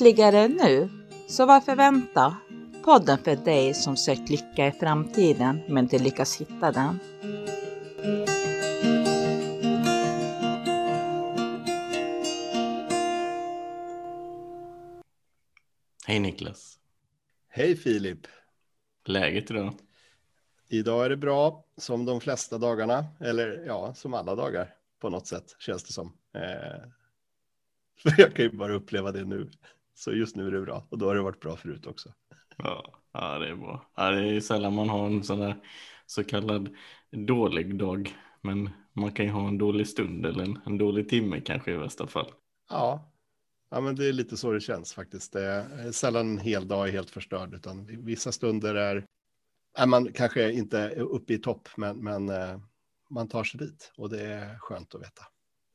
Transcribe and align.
Lyckligare 0.00 0.48
nu? 0.48 0.88
Så 1.28 1.46
varför 1.46 1.76
vänta? 1.76 2.36
Podden 2.84 3.18
för 3.18 3.36
dig 3.36 3.74
som 3.74 3.96
sökt 3.96 4.30
lycka 4.30 4.66
i 4.66 4.72
framtiden 4.72 5.60
men 5.68 5.84
inte 5.84 5.98
lyckas 5.98 6.40
hitta 6.40 6.72
den. 6.72 6.98
Hej 16.06 16.20
Niklas. 16.20 16.78
Hej 17.48 17.76
Filip. 17.76 18.26
Läget 19.04 19.50
idag? 19.50 19.74
Idag 20.68 21.04
är 21.04 21.10
det 21.10 21.16
bra 21.16 21.64
som 21.76 22.04
de 22.04 22.20
flesta 22.20 22.58
dagarna, 22.58 23.04
eller 23.20 23.64
ja, 23.66 23.94
som 23.94 24.14
alla 24.14 24.34
dagar 24.34 24.74
på 25.00 25.10
något 25.10 25.26
sätt 25.26 25.56
känns 25.58 25.84
det 25.84 25.92
som. 25.92 26.12
Eh, 26.34 26.88
för 28.02 28.14
jag 28.20 28.34
kan 28.34 28.44
ju 28.44 28.50
bara 28.50 28.74
uppleva 28.74 29.12
det 29.12 29.24
nu. 29.24 29.50
Så 29.98 30.12
just 30.12 30.36
nu 30.36 30.46
är 30.46 30.50
det 30.50 30.60
bra 30.60 30.86
och 30.90 30.98
då 30.98 31.06
har 31.06 31.14
det 31.14 31.22
varit 31.22 31.40
bra 31.40 31.56
förut 31.56 31.86
också. 31.86 32.12
Ja, 32.56 33.02
ja 33.12 33.38
det 33.38 33.48
är 33.48 33.56
bra. 33.56 33.90
Ja, 33.96 34.10
det 34.10 34.36
är 34.36 34.40
sällan 34.40 34.74
man 34.74 34.88
har 34.88 35.06
en 35.06 35.24
sån 35.24 35.40
där 35.40 35.56
så 36.06 36.24
kallad 36.24 36.76
dålig 37.10 37.78
dag. 37.78 38.16
Men 38.40 38.70
man 38.92 39.12
kan 39.12 39.24
ju 39.24 39.30
ha 39.30 39.48
en 39.48 39.58
dålig 39.58 39.88
stund 39.88 40.26
eller 40.26 40.44
en, 40.44 40.60
en 40.66 40.78
dålig 40.78 41.08
timme 41.08 41.40
kanske 41.40 41.72
i 41.72 41.76
värsta 41.76 42.06
fall. 42.06 42.32
Ja, 42.70 43.12
ja 43.70 43.80
men 43.80 43.96
det 43.96 44.06
är 44.06 44.12
lite 44.12 44.36
så 44.36 44.52
det 44.52 44.60
känns 44.60 44.92
faktiskt. 44.92 45.32
Det 45.32 45.44
är 45.44 45.92
sällan 45.92 46.30
en 46.30 46.38
hel 46.38 46.68
dag 46.68 46.88
är 46.88 46.92
helt 46.92 47.10
förstörd 47.10 47.54
utan 47.54 48.04
vissa 48.04 48.32
stunder 48.32 48.74
är, 48.74 49.06
är 49.78 49.86
man 49.86 50.12
kanske 50.12 50.52
inte 50.52 50.90
uppe 50.90 51.34
i 51.34 51.38
topp 51.38 51.68
men, 51.76 52.04
men 52.04 52.28
eh, 52.28 52.60
man 53.10 53.28
tar 53.28 53.44
sig 53.44 53.60
dit 53.60 53.92
och 53.96 54.10
det 54.10 54.22
är 54.22 54.58
skönt 54.58 54.94
att 54.94 55.00
veta. 55.00 55.22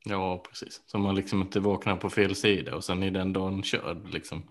Ja, 0.04 0.44
precis. 0.48 0.82
Så 0.86 0.98
man 0.98 1.14
liksom 1.14 1.40
inte 1.40 1.60
vaknar 1.60 1.96
på 1.96 2.10
fel 2.10 2.34
sida 2.34 2.76
och 2.76 2.84
sen 2.84 3.02
är 3.02 3.10
den 3.10 3.32
dagen 3.32 3.62
körd 3.62 4.12
liksom. 4.12 4.42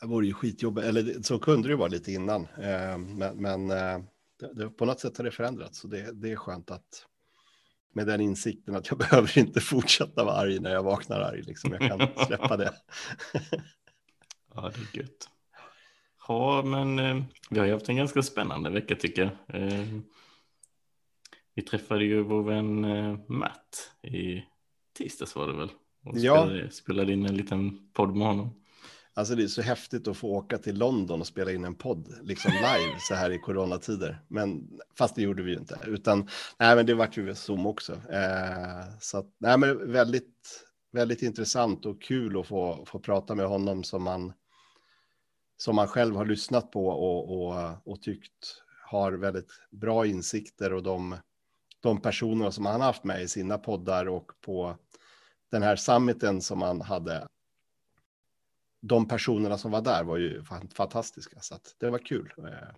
Det 0.00 0.06
vore 0.06 0.26
ju 0.26 0.34
skitjobbigt, 0.34 0.86
eller 0.86 1.22
så 1.22 1.38
kunde 1.38 1.68
det 1.68 1.72
ju 1.72 1.78
vara 1.78 1.88
lite 1.88 2.12
innan. 2.12 2.42
Eh, 2.42 2.98
men, 2.98 3.36
men 3.36 3.70
eh, 3.70 3.98
det, 4.40 4.54
det, 4.54 4.70
på 4.70 4.84
något 4.84 5.00
sätt 5.00 5.16
har 5.16 5.24
det 5.24 5.30
förändrats. 5.30 5.78
Så 5.78 5.88
det, 5.88 6.12
det 6.12 6.30
är 6.30 6.36
skönt 6.36 6.70
att 6.70 7.06
med 7.92 8.06
den 8.06 8.20
insikten 8.20 8.76
att 8.76 8.88
jag 8.88 8.98
behöver 9.10 9.38
inte 9.38 9.60
fortsätta 9.60 10.24
vara 10.24 10.36
arg 10.36 10.60
när 10.60 10.70
jag 10.70 10.82
vaknar 10.82 11.20
arg. 11.20 11.42
Liksom. 11.42 11.72
Jag 11.72 11.80
kan 11.80 12.08
släppa 12.26 12.56
det. 12.56 12.74
ja, 14.54 14.72
det 14.74 14.98
är 14.98 15.02
gött. 15.02 15.28
Ja, 16.28 16.62
men 16.62 16.98
eh, 16.98 17.22
vi 17.50 17.58
har 17.58 17.66
ju 17.66 17.72
haft 17.72 17.88
en 17.88 17.96
ganska 17.96 18.22
spännande 18.22 18.70
vecka 18.70 18.96
tycker 18.96 19.22
jag. 19.22 19.62
Eh, 19.62 19.86
vi 21.54 21.62
träffade 21.62 22.04
ju 22.04 22.22
vår 22.22 22.42
vän 22.42 22.84
eh, 22.84 23.18
Matt 23.28 23.92
i 24.02 24.44
tisdags 24.92 25.36
var 25.36 25.46
det 25.46 25.56
väl? 25.56 25.70
Och 26.04 26.18
Ja. 26.18 26.42
spelade, 26.44 26.70
spelade 26.70 27.12
in 27.12 27.26
en 27.26 27.36
liten 27.36 27.92
podd 27.92 28.16
med 28.16 28.26
honom. 28.26 28.50
Alltså 29.14 29.34
det 29.34 29.42
är 29.42 29.46
så 29.46 29.62
häftigt 29.62 30.08
att 30.08 30.16
få 30.16 30.28
åka 30.28 30.58
till 30.58 30.78
London 30.78 31.20
och 31.20 31.26
spela 31.26 31.52
in 31.52 31.64
en 31.64 31.74
podd, 31.74 32.14
liksom 32.22 32.52
live 32.52 32.96
så 33.00 33.14
här 33.14 33.30
i 33.30 33.38
coronatider. 33.38 34.22
Men 34.28 34.68
fast 34.98 35.14
det 35.14 35.22
gjorde 35.22 35.42
vi 35.42 35.50
ju 35.52 35.58
inte, 35.58 35.78
utan 35.86 36.28
nej, 36.58 36.76
men 36.76 36.86
det 36.86 36.94
vart 36.94 37.16
ju 37.16 37.34
Zoom 37.34 37.66
också. 37.66 37.92
Eh, 37.92 38.84
så 39.00 39.18
att, 39.18 39.26
nej, 39.38 39.58
men 39.58 39.92
väldigt, 39.92 40.64
väldigt 40.92 41.22
intressant 41.22 41.86
och 41.86 42.02
kul 42.02 42.40
att 42.40 42.46
få, 42.46 42.84
få 42.86 42.98
prata 42.98 43.34
med 43.34 43.46
honom 43.46 43.82
som 43.84 44.02
man, 44.02 44.32
som 45.56 45.76
man 45.76 45.88
själv 45.88 46.16
har 46.16 46.26
lyssnat 46.26 46.70
på 46.70 46.86
och, 46.86 47.46
och, 47.46 47.76
och 47.84 48.02
tyckt 48.02 48.62
har 48.90 49.12
väldigt 49.12 49.52
bra 49.70 50.06
insikter 50.06 50.72
och 50.72 50.82
de, 50.82 51.16
de 51.80 52.00
personer 52.00 52.50
som 52.50 52.66
han 52.66 52.80
haft 52.80 53.04
med 53.04 53.22
i 53.22 53.28
sina 53.28 53.58
poddar 53.58 54.08
och 54.08 54.32
på 54.40 54.76
den 55.50 55.62
här 55.62 55.76
summiten 55.76 56.42
som 56.42 56.62
han 56.62 56.80
hade 56.80 57.28
de 58.80 59.08
personerna 59.08 59.58
som 59.58 59.70
var 59.70 59.82
där 59.82 60.04
var 60.04 60.16
ju 60.16 60.44
fantastiska, 60.74 61.40
så 61.40 61.54
att 61.54 61.74
det 61.78 61.90
var 61.90 61.98
kul. 61.98 62.32
Eh, 62.38 62.74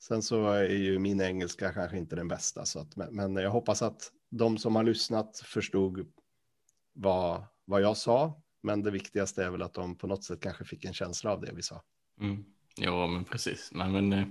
sen 0.00 0.22
så 0.22 0.46
är 0.46 0.68
ju 0.68 0.98
min 0.98 1.20
engelska 1.20 1.72
kanske 1.72 1.98
inte 1.98 2.16
den 2.16 2.28
bästa, 2.28 2.64
så 2.64 2.80
att, 2.80 2.96
men, 2.96 3.36
jag 3.36 3.50
hoppas 3.50 3.82
att 3.82 4.12
de 4.30 4.58
som 4.58 4.76
har 4.76 4.82
lyssnat 4.82 5.38
förstod 5.38 6.12
vad, 6.92 7.44
vad 7.64 7.82
jag 7.82 7.96
sa. 7.96 8.42
Men 8.62 8.82
det 8.82 8.90
viktigaste 8.90 9.44
är 9.44 9.50
väl 9.50 9.62
att 9.62 9.74
de 9.74 9.96
på 9.96 10.06
något 10.06 10.24
sätt 10.24 10.40
kanske 10.40 10.64
fick 10.64 10.84
en 10.84 10.92
känsla 10.92 11.32
av 11.32 11.40
det 11.40 11.52
vi 11.52 11.62
sa. 11.62 11.82
Mm. 12.20 12.44
Ja, 12.76 13.06
men 13.06 13.24
precis. 13.24 13.70
Nej, 13.72 13.88
men 13.88 14.12
eh, 14.12 14.26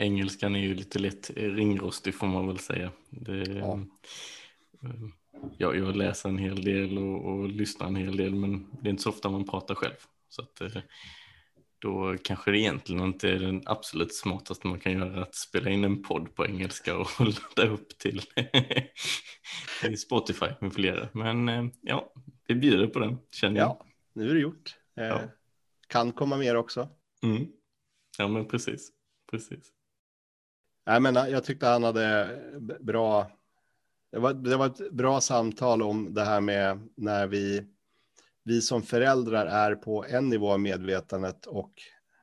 engelskan 0.00 0.56
är 0.56 0.60
ju 0.60 0.74
lite 0.74 0.98
lätt 0.98 1.30
eh, 1.36 1.42
ringrostig 1.50 2.14
får 2.14 2.26
man 2.26 2.46
väl 2.46 2.58
säga. 2.58 2.90
Det, 3.10 3.36
Ja. 3.52 3.78
eh, 4.82 4.90
jag, 5.58 5.76
jag 5.76 5.96
läser 5.96 6.28
en 6.28 6.38
hel 6.38 6.64
del 6.64 6.98
och, 6.98 7.24
och 7.32 7.48
lyssnar 7.48 7.86
en 7.86 7.96
hel 7.96 8.16
del, 8.16 8.34
men 8.34 8.66
det 8.82 8.88
är 8.88 8.90
inte 8.90 9.02
så 9.02 9.10
ofta 9.10 9.30
man 9.30 9.46
pratar 9.46 9.74
själv. 9.74 9.94
Så 10.28 10.42
att, 10.42 10.60
eh, 10.60 10.82
då 11.78 12.16
kanske 12.24 12.50
det 12.50 12.58
egentligen 12.58 13.02
inte 13.04 13.30
är 13.30 13.38
den 13.38 13.62
absolut 13.66 14.14
smartaste 14.14 14.66
man 14.66 14.80
kan 14.80 14.92
göra 14.92 15.22
att 15.22 15.34
spela 15.34 15.70
in 15.70 15.84
en 15.84 16.02
podd 16.02 16.34
på 16.34 16.46
engelska 16.46 16.98
och 16.98 17.08
ladda 17.20 17.70
upp 17.72 17.88
till 17.98 18.22
Spotify 19.98 20.46
med 20.60 20.72
flera. 20.72 21.08
Men 21.12 21.70
ja, 21.80 22.12
vi 22.46 22.54
bjuder 22.54 22.86
på 22.86 22.98
den, 22.98 23.18
känner 23.30 23.56
jag. 23.60 23.68
Ja, 23.68 23.86
nu 24.12 24.30
är 24.30 24.34
det 24.34 24.40
gjort. 24.40 24.76
Ja. 24.94 25.20
Kan 25.86 26.12
komma 26.12 26.36
mer 26.36 26.56
också. 26.56 26.88
Mm. 27.22 27.46
Ja, 28.18 28.28
men 28.28 28.48
precis. 28.48 28.90
precis. 29.30 29.72
Nej, 30.86 31.00
men 31.00 31.14
jag 31.14 31.44
tyckte 31.44 31.66
han 31.66 31.84
hade 31.84 32.28
bra. 32.80 33.30
Det 34.12 34.18
var, 34.18 34.32
det 34.32 34.56
var 34.56 34.66
ett 34.66 34.90
bra 34.92 35.20
samtal 35.20 35.82
om 35.82 36.14
det 36.14 36.24
här 36.24 36.40
med 36.40 36.88
när 36.96 37.26
vi, 37.26 37.66
vi 38.44 38.60
som 38.60 38.82
föräldrar 38.82 39.46
är 39.46 39.74
på 39.74 40.04
en 40.08 40.28
nivå 40.28 40.52
av 40.52 40.60
medvetandet 40.60 41.46
och 41.46 41.72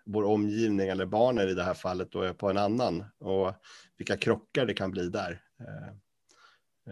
vår 0.05 0.23
omgivning 0.23 0.87
eller 0.87 1.05
barnen 1.05 1.49
i 1.49 1.53
det 1.53 1.63
här 1.63 1.73
fallet 1.73 2.11
då 2.11 2.21
är 2.21 2.33
på 2.33 2.49
en 2.49 2.57
annan 2.57 3.05
och 3.19 3.53
vilka 3.97 4.17
krockar 4.17 4.65
det 4.65 4.73
kan 4.73 4.91
bli 4.91 5.09
där. 5.09 5.41
Eh, 5.59 5.87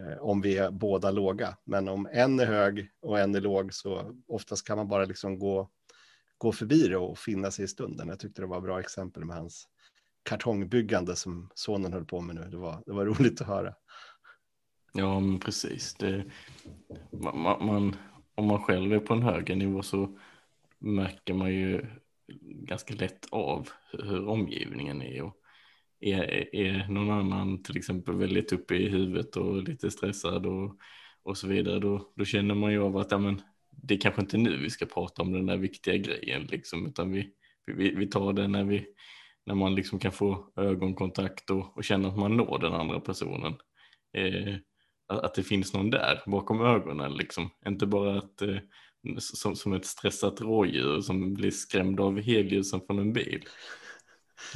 eh, 0.02 0.18
om 0.18 0.40
vi 0.40 0.58
är 0.58 0.70
båda 0.70 1.10
låga. 1.10 1.56
Men 1.64 1.88
om 1.88 2.08
en 2.12 2.40
är 2.40 2.46
hög 2.46 2.90
och 3.02 3.18
en 3.18 3.34
är 3.34 3.40
låg 3.40 3.74
så 3.74 4.14
oftast 4.28 4.66
kan 4.66 4.76
man 4.76 4.88
bara 4.88 5.04
liksom 5.04 5.38
gå, 5.38 5.70
gå 6.38 6.52
förbi 6.52 6.88
det 6.88 6.96
och 6.96 7.18
finna 7.18 7.50
sig 7.50 7.64
i 7.64 7.68
stunden. 7.68 8.08
Jag 8.08 8.20
tyckte 8.20 8.42
det 8.42 8.46
var 8.46 8.60
bra 8.60 8.80
exempel 8.80 9.24
med 9.24 9.36
hans 9.36 9.68
kartongbyggande 10.26 11.16
som 11.16 11.50
sonen 11.54 11.92
höll 11.92 12.04
på 12.04 12.20
med 12.20 12.34
nu. 12.34 12.48
Det 12.50 12.56
var, 12.56 12.82
det 12.86 12.92
var 12.92 13.06
roligt 13.18 13.40
att 13.40 13.46
höra. 13.46 13.74
Ja, 14.92 15.20
men 15.20 15.40
precis. 15.40 15.94
Det, 15.94 16.24
man, 17.12 17.66
man, 17.66 17.96
om 18.34 18.46
man 18.46 18.62
själv 18.62 18.92
är 18.92 18.98
på 18.98 19.14
en 19.14 19.22
högre 19.22 19.54
nivå 19.54 19.82
så 19.82 20.18
märker 20.78 21.34
man 21.34 21.54
ju 21.54 21.86
ganska 22.42 22.94
lätt 22.94 23.26
av 23.30 23.68
hur, 23.92 24.02
hur 24.02 24.28
omgivningen 24.28 25.02
är. 25.02 25.22
Och 25.22 25.36
är, 26.00 26.54
är 26.54 26.88
någon 26.88 27.10
annan 27.10 27.62
till 27.62 27.76
exempel 27.76 28.14
väldigt 28.14 28.52
uppe 28.52 28.74
i 28.74 28.88
huvudet 28.88 29.36
och 29.36 29.62
lite 29.62 29.90
stressad 29.90 30.46
och, 30.46 30.78
och 31.22 31.38
så 31.38 31.46
vidare, 31.46 31.78
då, 31.78 32.12
då 32.16 32.24
känner 32.24 32.54
man 32.54 32.72
ju 32.72 32.82
av 32.82 32.96
att 32.96 33.10
ja, 33.10 33.18
men, 33.18 33.42
det 33.70 33.94
är 33.94 34.00
kanske 34.00 34.20
inte 34.20 34.38
nu 34.38 34.56
vi 34.56 34.70
ska 34.70 34.86
prata 34.86 35.22
om 35.22 35.32
den 35.32 35.46
där 35.46 35.56
viktiga 35.56 35.96
grejen, 35.96 36.42
liksom, 36.42 36.86
utan 36.86 37.12
vi, 37.12 37.30
vi, 37.66 37.94
vi 37.94 38.06
tar 38.06 38.32
det 38.32 38.48
när, 38.48 38.64
vi, 38.64 38.86
när 39.46 39.54
man 39.54 39.74
liksom 39.74 39.98
kan 39.98 40.12
få 40.12 40.52
ögonkontakt 40.56 41.50
och, 41.50 41.76
och 41.76 41.84
känna 41.84 42.08
att 42.08 42.18
man 42.18 42.36
når 42.36 42.58
den 42.58 42.72
andra 42.72 43.00
personen. 43.00 43.54
Eh, 44.16 44.54
att, 45.08 45.34
det 45.34 45.42
finns 45.42 45.74
någon 45.74 45.90
där 45.90 46.22
bakom 46.26 46.60
ögonen 46.60 47.12
liksom. 47.12 47.50
Inte 47.66 47.86
bara 47.86 48.18
att, 48.18 48.42
eh, 48.42 48.56
som, 49.18 49.56
som 49.56 49.72
ett 49.72 49.86
stressat 49.86 50.40
rådjur 50.40 51.00
som 51.00 51.34
blir 51.34 51.50
skrämd 51.50 52.00
av 52.00 52.20
helljusen 52.20 52.80
från 52.86 52.98
en 52.98 53.12
bil. 53.12 53.44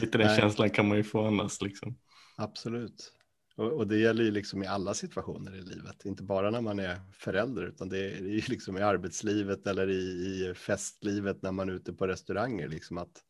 Lite 0.01 0.19
den 0.19 0.27
Nej. 0.27 0.41
känslan 0.41 0.71
kan 0.71 0.89
man 0.89 0.97
ju 0.97 1.05
få 1.05 1.27
annars 1.27 1.61
liksom. 1.61 1.99
Absolut. 2.37 3.13
Och, 3.57 3.73
och 3.73 3.87
det 3.87 3.99
gäller 3.99 4.25
ju 4.25 4.31
liksom 4.31 4.63
i 4.63 4.67
alla 4.67 4.95
situationer 4.95 5.57
i 5.57 5.63
livet, 5.63 6.05
inte 6.05 6.23
bara 6.23 6.51
när 6.51 6.61
man 6.61 6.79
är 6.79 7.01
förälder, 7.13 7.63
utan 7.63 7.89
det 7.89 7.99
är 7.99 8.21
ju 8.21 8.43
liksom 8.49 8.77
i 8.79 8.83
arbetslivet 8.83 9.67
eller 9.67 9.91
i, 9.91 9.95
i 9.95 10.55
festlivet 10.55 11.43
när 11.43 11.53
man 11.53 11.69
är 11.69 11.73
ute 11.73 11.93
på 11.93 12.07
restauranger. 12.07 12.69
Liksom 12.69 12.99
att 12.99 13.23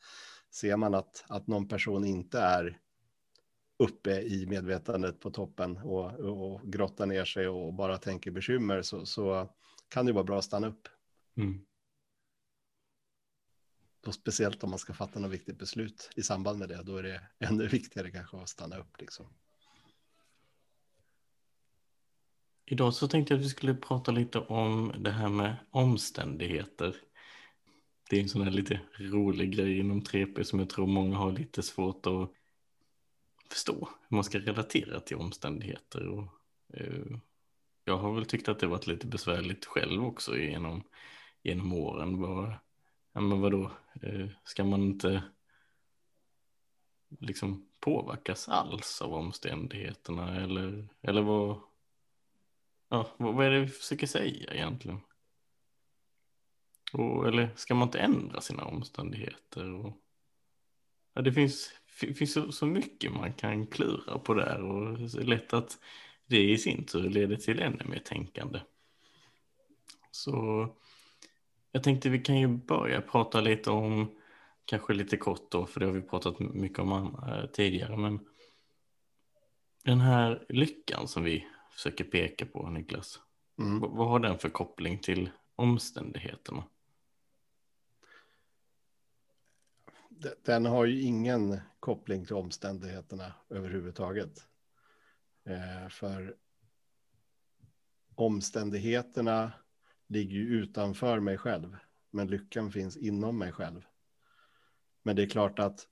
ser 0.50 0.76
man 0.76 0.94
att, 0.94 1.25
att 1.29 1.47
någon 1.47 1.69
person 1.69 2.05
inte 2.05 2.41
är 2.41 2.81
uppe 3.79 4.20
i 4.20 4.47
medvetandet 4.47 5.20
på 5.20 5.31
toppen 5.31 5.76
och, 5.76 6.12
och 6.14 6.73
grottar 6.73 7.06
ner 7.06 7.25
sig 7.25 7.49
och 7.49 7.75
bara 7.75 7.99
tänker 7.99 8.31
bekymmer 8.31 8.82
så, 8.82 9.06
så 9.06 9.50
kan 9.88 10.06
det 10.06 10.12
vara 10.12 10.25
bra 10.25 10.38
att 10.38 10.44
stanna 10.44 10.67
upp. 10.67 10.88
Mm. 11.37 11.67
Och 14.06 14.14
speciellt 14.14 14.64
om 14.64 14.70
man 14.70 14.79
ska 14.79 14.93
fatta 14.94 15.20
något 15.20 15.31
viktigt 15.31 15.58
beslut 15.58 16.11
i 16.17 16.23
samband 16.23 16.58
med 16.58 16.69
det, 16.69 16.82
då 16.82 16.97
är 16.97 17.02
det 17.02 17.20
ännu 17.38 17.67
viktigare 17.67 18.11
kanske 18.11 18.37
att 18.37 18.49
stanna 18.49 18.79
upp. 18.79 19.00
Liksom. 19.00 19.26
Idag 22.64 22.94
så 22.94 23.08
tänkte 23.08 23.35
jag 23.35 23.38
att 23.38 23.44
vi 23.44 23.49
skulle 23.49 23.75
prata 23.75 24.12
lite 24.12 24.38
om 24.38 24.93
det 24.99 25.11
här 25.11 25.29
med 25.29 25.56
omständigheter. 25.70 26.97
Det 28.11 28.17
är 28.17 28.23
en 28.23 28.29
sån 28.29 28.43
här 28.43 28.51
lite 28.51 28.81
rolig 28.99 29.57
grej 29.57 29.79
inom 29.79 30.03
3P 30.03 30.43
som 30.43 30.59
jag 30.59 30.71
tror 30.71 30.87
många 30.87 31.17
har 31.17 31.33
lite 31.33 31.62
svårt 31.62 32.07
att 32.07 32.31
förstå. 33.51 33.89
Hur 34.09 34.17
man 34.17 34.25
ska 34.25 34.39
relatera 34.39 35.01
till 35.01 35.17
omständigheter. 35.17 36.09
Och, 36.09 36.25
eh, 36.75 37.17
jag 37.85 37.99
har 37.99 38.15
väl 38.15 38.27
tyckt 38.27 38.49
att 38.49 38.59
det 38.59 38.67
varit 38.67 38.87
lite 38.87 39.07
besvärligt 39.07 39.65
själv 39.65 40.05
också 40.05 40.37
genom, 40.37 40.83
genom 41.43 41.73
åren. 41.73 42.21
Bara, 42.21 42.61
ja, 43.12 43.21
men 43.21 43.41
vadå, 43.41 43.73
eh, 44.03 44.29
ska 44.45 44.65
man 44.65 44.83
inte 44.83 45.23
liksom 47.21 47.69
påverkas 47.81 48.49
alls 48.49 49.03
av 49.03 49.15
omständigheterna 49.15 50.41
eller, 50.41 50.89
eller 51.03 51.23
vad, 51.23 51.61
ja, 52.89 53.11
vad, 53.17 53.35
vad 53.35 53.47
är 53.47 53.51
det 53.51 53.61
vi 53.61 53.69
försöker 53.69 54.07
säga 54.07 54.55
egentligen? 54.55 55.01
Och, 56.93 57.29
eller 57.29 57.49
ska 57.57 57.75
man 57.75 57.89
inte 57.89 57.99
ändra 57.99 58.41
sina 58.41 58.65
omständigheter? 58.65 59.75
Och, 59.75 59.93
ja, 61.15 61.23
det 61.23 61.33
finns, 61.33 61.73
finns 61.87 62.33
så, 62.33 62.53
så 62.53 62.67
mycket 62.67 63.13
man 63.13 63.33
kan 63.33 63.67
klura 63.67 64.19
på 64.19 64.35
där 64.35 64.63
och 64.63 64.99
det 64.99 65.15
är 65.15 65.25
lätt 65.25 65.53
att 65.53 65.79
det 66.27 66.51
i 66.51 66.59
sin 66.59 66.85
tur 66.85 67.11
leder 67.11 67.37
till 67.37 67.61
ännu 67.61 67.85
mer 67.85 67.99
tänkande. 67.99 68.61
Så 70.11 70.69
jag 71.73 71.83
tänkte 71.83 72.09
vi 72.09 72.19
kan 72.19 72.39
ju 72.39 72.49
börja 72.49 73.01
prata 73.01 73.41
lite 73.41 73.71
om, 73.71 74.11
kanske 74.65 74.95
lite 74.95 75.17
kort 75.17 75.51
då, 75.51 75.67
för 75.67 75.81
det 75.81 75.87
har 75.87 75.93
vi 75.93 76.03
pratat 76.03 76.39
mycket 76.39 76.79
om 76.79 76.93
äh, 77.29 77.47
tidigare, 77.47 77.97
men 77.97 78.21
den 79.85 80.01
här 80.01 80.47
lyckan 80.49 81.09
som 81.09 81.25
vi 81.25 81.47
försöker 81.71 82.05
peka 82.05 82.47
på, 82.47 82.71
Niklas, 82.71 83.21
mm. 83.59 83.81
vad 83.81 84.09
har 84.09 84.19
den 84.19 84.39
för 84.39 84.49
koppling 84.49 84.99
till 84.99 85.31
omständigheterna? 85.57 86.65
Den 90.43 90.67
har 90.67 90.85
ju 90.85 91.03
ingen 91.03 91.61
koppling 91.81 92.27
till 92.27 92.37
omständigheterna 92.37 93.35
överhuvudtaget. 93.49 94.47
Eh, 95.45 95.89
för 95.89 96.37
omständigheterna 98.15 99.53
ligger 100.07 100.35
ju 100.35 100.63
utanför 100.63 101.21
mig 101.21 101.39
själv, 101.39 101.77
men 102.11 102.27
lyckan 102.27 102.73
finns 102.73 102.97
inom 102.97 103.39
mig 103.39 103.53
själv. 103.53 103.87
Men 105.03 105.17
det 105.17 105.23
är 105.23 105.29
klart 105.29 105.59
att 105.59 105.87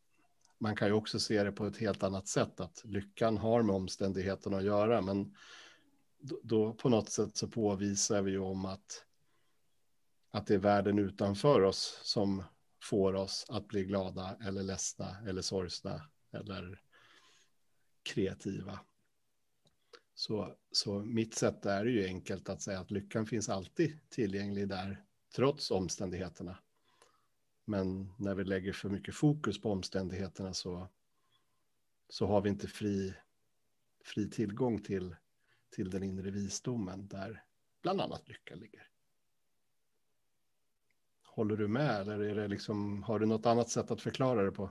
man 0.59 0.77
kan 0.77 0.89
ju 0.89 0.95
också 0.95 1.21
se 1.21 1.45
det 1.45 1.53
på 1.53 1.67
ett 1.67 1.77
helt 1.77 2.03
annat 2.03 2.29
sätt, 2.29 2.61
att 2.61 2.85
lyckan 2.85 3.39
har 3.39 3.63
med 3.63 3.77
omständigheterna 3.77 4.57
att 4.57 4.65
göra, 4.65 5.01
men 5.03 5.37
då, 6.19 6.41
då 6.43 6.73
på 6.73 6.89
något 6.89 7.11
sätt 7.11 7.37
så 7.37 7.49
påvisar 7.49 8.23
vi 8.23 8.31
ju 8.31 8.39
om 8.39 8.65
att, 8.65 9.05
att 10.31 10.47
det 10.47 10.55
är 10.55 10.59
världen 10.59 10.99
utanför 10.99 11.63
oss 11.63 12.01
som 12.03 12.43
får 12.81 13.15
oss 13.15 13.47
att 13.49 13.69
bli 13.69 13.85
glada 13.85 14.37
eller 14.45 14.63
ledsna 14.63 15.17
eller 15.27 15.43
sorgsna 15.43 16.03
eller 16.31 16.83
kreativa. 18.03 18.81
Så, 20.15 20.57
så 20.73 20.99
mitt 20.99 21.35
sätt 21.35 21.67
är 21.67 21.85
ju 21.85 22.07
enkelt 22.07 22.49
att 22.49 22.63
säga 22.63 22.81
att 22.81 22.91
lyckan 22.91 23.27
finns 23.27 23.49
alltid 23.49 23.99
tillgänglig 24.09 24.69
där, 24.69 25.05
trots 25.35 25.71
omständigheterna. 25.71 26.59
Men 27.65 28.13
när 28.19 28.35
vi 28.35 28.45
lägger 28.45 28.73
för 28.73 28.89
mycket 28.89 29.15
fokus 29.15 29.61
på 29.61 29.73
omständigheterna 29.73 30.55
så, 30.55 30.89
så 32.09 32.27
har 32.27 32.41
vi 32.41 32.49
inte 32.49 32.69
fri, 32.69 33.15
fri 34.05 34.31
tillgång 34.31 34.83
till, 34.83 35.17
till 35.71 35.91
den 35.91 36.03
inre 36.03 36.31
visdomen 36.31 37.09
där 37.09 37.45
bland 37.83 38.01
annat 38.01 38.29
lycka 38.29 38.55
ligger. 38.55 38.89
Håller 41.39 41.57
du 41.57 41.69
med 41.69 42.01
eller 42.01 42.21
är 42.21 42.35
det 42.35 42.49
liksom, 42.49 43.03
har 43.03 43.19
du 43.19 43.27
något 43.27 43.47
annat 43.47 43.71
sätt 43.71 43.91
att 43.91 44.03
förklara 44.03 44.43
det 44.43 44.53
på? 44.53 44.71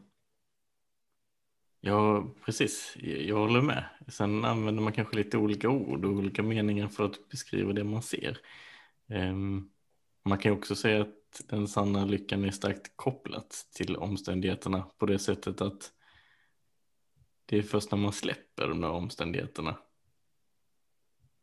Ja, 1.79 2.27
precis. 2.45 2.93
Jag 2.99 3.35
håller 3.35 3.61
med. 3.61 3.85
Sen 4.07 4.45
använder 4.45 4.83
man 4.83 4.93
kanske 4.93 5.15
lite 5.15 5.37
olika 5.37 5.69
ord 5.69 6.05
och 6.05 6.11
olika 6.11 6.43
meningar 6.43 6.87
för 6.87 7.05
att 7.05 7.29
beskriva 7.29 7.73
det 7.73 7.83
man 7.83 8.01
ser. 8.01 8.37
Um, 9.07 9.71
man 10.23 10.37
kan 10.37 10.51
också 10.51 10.75
säga 10.75 11.01
att 11.01 11.41
den 11.47 11.67
sanna 11.67 12.05
lyckan 12.05 12.43
är 12.43 12.51
starkt 12.51 12.91
kopplat 12.95 13.67
till 13.73 13.95
omständigheterna 13.95 14.81
på 14.97 15.05
det 15.05 15.19
sättet 15.19 15.61
att 15.61 15.91
det 17.45 17.57
är 17.57 17.63
först 17.63 17.91
när 17.91 17.97
man 17.97 18.13
släpper 18.13 18.67
de 18.67 18.81
där 18.81 18.91
omständigheterna. 18.91 19.77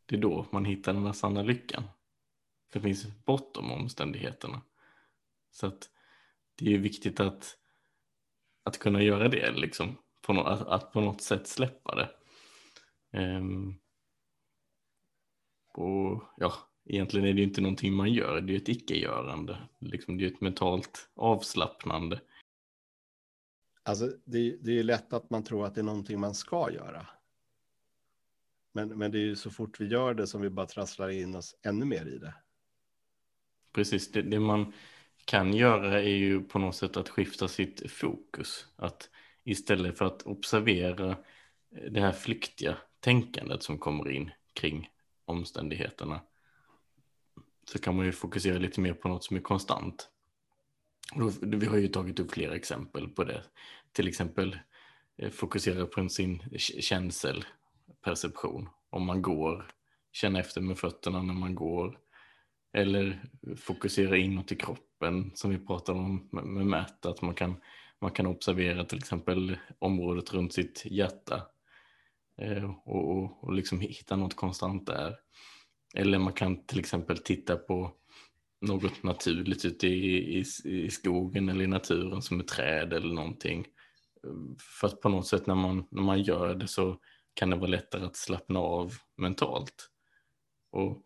Det 0.06 0.16
är 0.16 0.20
då 0.20 0.46
man 0.50 0.64
hittar 0.64 0.92
den 0.92 1.06
här 1.06 1.12
sanna 1.12 1.42
lyckan. 1.42 1.84
Det 2.72 2.80
finns 2.80 3.24
bortom 3.24 3.72
omständigheterna. 3.72 4.60
Så 5.54 5.66
att 5.66 5.90
det 6.54 6.74
är 6.74 6.78
viktigt 6.78 7.20
att, 7.20 7.58
att 8.62 8.78
kunna 8.78 9.02
göra 9.02 9.28
det 9.28 9.52
liksom 9.52 9.98
på 10.22 10.32
no 10.32 10.40
att, 10.40 10.66
att, 10.66 10.92
på 10.92 11.00
något 11.00 11.20
sätt 11.22 11.46
släppa 11.46 11.94
det. 11.94 12.10
Um, 13.18 13.80
och 15.74 16.22
ja, 16.36 16.52
egentligen 16.84 17.26
är 17.26 17.32
det 17.32 17.38
ju 17.38 17.46
inte 17.46 17.60
någonting 17.60 17.94
man 17.94 18.12
gör, 18.12 18.40
det 18.40 18.52
är 18.52 18.56
ett 18.56 18.68
icke-görande. 18.68 19.68
Liksom, 19.78 20.18
det 20.18 20.24
är 20.24 20.30
ett 20.30 20.40
mentalt 20.40 21.10
avslappnande. 21.14 22.20
Alltså, 23.82 24.10
det, 24.24 24.56
det 24.60 24.78
är 24.78 24.82
lätt 24.82 25.12
att 25.12 25.30
man 25.30 25.44
tror 25.44 25.66
att 25.66 25.74
det 25.74 25.80
är 25.80 25.82
någonting 25.82 26.20
man 26.20 26.34
ska 26.34 26.72
göra. 26.72 27.06
Men, 28.72 28.88
men 28.88 29.10
det 29.10 29.18
är 29.18 29.26
ju 29.26 29.36
så 29.36 29.50
fort 29.50 29.80
vi 29.80 29.86
gör 29.86 30.14
det 30.14 30.26
som 30.26 30.40
vi 30.40 30.50
bara 30.50 30.66
trasslar 30.66 31.08
in 31.08 31.34
oss 31.34 31.56
ännu 31.62 31.84
mer 31.84 32.06
i 32.06 32.18
det. 32.18 32.34
Precis, 33.72 34.12
det, 34.12 34.22
det 34.22 34.40
man 34.40 34.72
kan 35.24 35.54
göra 35.54 36.02
är 36.02 36.16
ju 36.16 36.40
på 36.40 36.58
något 36.58 36.76
sätt 36.76 36.96
att 36.96 37.08
skifta 37.08 37.48
sitt 37.48 37.90
fokus. 37.90 38.66
Att 38.76 39.10
istället 39.44 39.98
för 39.98 40.04
att 40.04 40.22
observera 40.22 41.10
eh, 41.10 41.16
det 41.90 42.00
här 42.00 42.12
flyktiga 42.12 42.76
tänkandet 43.00 43.62
som 43.62 43.78
kommer 43.78 44.10
in 44.10 44.30
kring 44.52 44.90
omständigheterna 45.24 46.20
så 47.64 47.78
kan 47.78 47.96
man 47.96 48.06
ju 48.06 48.12
fokusera 48.12 48.58
lite 48.58 48.80
mer 48.80 48.94
på 48.94 49.08
något 49.08 49.24
som 49.24 49.36
är 49.36 49.40
konstant. 49.40 50.08
Vi 51.40 51.66
har 51.66 51.76
ju 51.76 51.88
tagit 51.88 52.20
upp 52.20 52.32
flera 52.32 52.54
exempel 52.54 53.08
på 53.08 53.24
det. 53.24 53.42
Till 53.92 54.08
exempel 54.08 54.58
eh, 55.16 55.30
fokusera 55.30 55.86
på 55.86 56.08
sin 56.08 56.42
känselperception. 56.58 58.68
Om 58.90 59.06
man 59.06 59.22
går, 59.22 59.66
känna 60.12 60.40
efter 60.40 60.60
med 60.60 60.78
fötterna 60.78 61.22
när 61.22 61.34
man 61.34 61.54
går. 61.54 61.98
Eller 62.72 63.24
fokusera 63.56 64.16
inåt 64.16 64.52
i 64.52 64.56
kroppen 64.56 64.93
som 65.34 65.50
vi 65.50 65.58
pratade 65.58 65.98
om 65.98 66.28
med 66.32 66.66
Matt, 66.66 67.06
att 67.06 67.22
man 67.22 67.34
kan 67.34 67.56
man 68.04 68.10
kan 68.10 68.26
observera 68.26 68.84
till 68.84 68.98
exempel 68.98 69.58
området 69.78 70.34
runt 70.34 70.52
sitt 70.52 70.82
hjärta 70.84 71.46
eh, 72.38 72.70
och, 72.84 73.10
och, 73.10 73.44
och 73.44 73.52
liksom 73.52 73.80
hitta 73.80 74.16
något 74.16 74.36
konstant 74.36 74.86
där. 74.86 75.16
Eller 75.94 76.18
man 76.18 76.32
kan 76.32 76.66
till 76.66 76.78
exempel 76.78 77.18
titta 77.18 77.56
på 77.56 77.92
något 78.60 79.02
naturligt 79.02 79.64
ute 79.64 79.86
i, 79.86 80.38
i, 80.38 80.44
i 80.64 80.90
skogen 80.90 81.48
eller 81.48 81.64
i 81.64 81.66
naturen 81.66 82.22
som 82.22 82.40
ett 82.40 82.48
träd 82.48 82.92
eller 82.92 83.14
någonting. 83.14 83.66
För 84.80 84.86
att 84.86 85.00
på 85.00 85.08
något 85.08 85.26
sätt 85.26 85.46
när 85.46 85.54
man, 85.54 85.86
när 85.90 86.02
man 86.02 86.22
gör 86.22 86.54
det 86.54 86.68
så 86.68 87.00
kan 87.34 87.50
det 87.50 87.56
vara 87.56 87.70
lättare 87.70 88.04
att 88.04 88.16
slappna 88.16 88.58
av 88.58 88.92
mentalt. 89.16 89.90
Och 90.70 91.02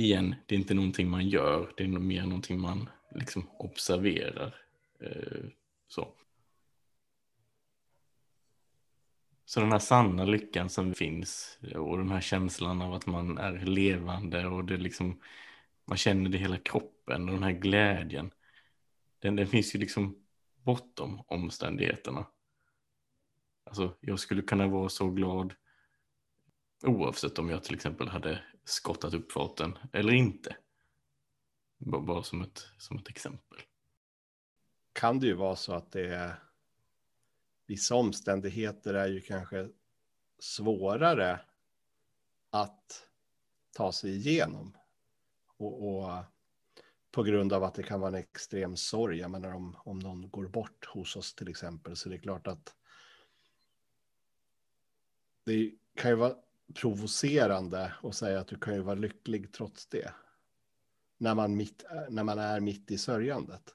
igen, 0.00 0.34
det 0.46 0.54
är 0.54 0.58
inte 0.58 0.74
någonting 0.74 1.10
man 1.10 1.28
gör, 1.28 1.72
det 1.76 1.84
är 1.84 1.88
mer 1.88 2.22
någonting 2.22 2.60
man 2.60 2.88
liksom 3.14 3.50
observerar. 3.58 4.54
Eh, 5.00 5.44
så. 5.88 6.14
Så 9.44 9.60
den 9.60 9.72
här 9.72 9.78
sanna 9.78 10.24
lyckan 10.24 10.68
som 10.68 10.94
finns 10.94 11.58
och 11.74 11.98
den 11.98 12.10
här 12.10 12.20
känslan 12.20 12.82
av 12.82 12.94
att 12.94 13.06
man 13.06 13.38
är 13.38 13.52
levande 13.52 14.46
och 14.46 14.64
det 14.64 14.76
liksom 14.76 15.20
man 15.84 15.96
känner 15.96 16.30
det 16.30 16.36
i 16.36 16.40
hela 16.40 16.58
kroppen 16.58 17.28
och 17.28 17.34
den 17.34 17.42
här 17.42 17.52
glädjen. 17.52 18.30
Den, 19.18 19.36
den 19.36 19.46
finns 19.46 19.74
ju 19.74 19.78
liksom 19.78 20.24
bortom 20.54 21.22
omständigheterna. 21.26 22.26
Alltså 23.64 23.96
jag 24.00 24.18
skulle 24.18 24.42
kunna 24.42 24.66
vara 24.66 24.88
så 24.88 25.10
glad 25.10 25.54
oavsett 26.82 27.38
om 27.38 27.50
jag 27.50 27.64
till 27.64 27.74
exempel 27.74 28.08
hade 28.08 28.42
skottat 28.70 29.14
upp 29.14 29.32
farten 29.32 29.78
eller 29.92 30.12
inte. 30.12 30.56
Bara 31.78 32.22
som 32.22 32.42
ett, 32.42 32.66
som 32.78 32.98
ett 32.98 33.08
exempel 33.08 33.60
kan 34.92 35.20
det 35.20 35.26
ju 35.26 35.34
vara 35.34 35.56
så 35.56 35.72
att 35.72 35.92
det 35.92 36.14
är 36.14 36.34
vissa 37.66 37.94
omständigheter 37.94 38.94
är 38.94 39.08
ju 39.08 39.20
kanske 39.20 39.68
svårare 40.38 41.40
att 42.50 43.06
ta 43.72 43.92
sig 43.92 44.16
igenom. 44.16 44.76
Och, 45.56 45.88
och, 45.88 46.24
på 47.10 47.22
grund 47.22 47.52
av 47.52 47.64
att 47.64 47.74
det 47.74 47.82
kan 47.82 48.00
vara 48.00 48.08
en 48.08 48.14
extrem 48.14 48.76
sorg, 48.76 49.18
jag 49.18 49.30
menar 49.30 49.54
om, 49.54 49.76
om 49.84 49.98
någon 49.98 50.30
går 50.30 50.48
bort 50.48 50.86
hos 50.86 51.16
oss 51.16 51.34
till 51.34 51.48
exempel, 51.48 51.96
så 51.96 52.08
det 52.08 52.14
är 52.14 52.20
klart 52.20 52.46
att 52.46 52.74
det 55.44 55.72
kan 55.94 56.10
ju 56.10 56.16
vara 56.16 56.36
provocerande 56.74 57.92
att 58.02 58.14
säga 58.14 58.40
att 58.40 58.48
du 58.48 58.58
kan 58.58 58.74
ju 58.74 58.80
vara 58.80 58.94
lycklig 58.94 59.52
trots 59.52 59.86
det. 59.86 60.14
När 61.18 61.34
man, 61.34 61.56
mitt, 61.56 61.84
när 62.08 62.24
man 62.24 62.38
är 62.38 62.60
mitt 62.60 62.90
i 62.90 62.98
sörjandet. 62.98 63.74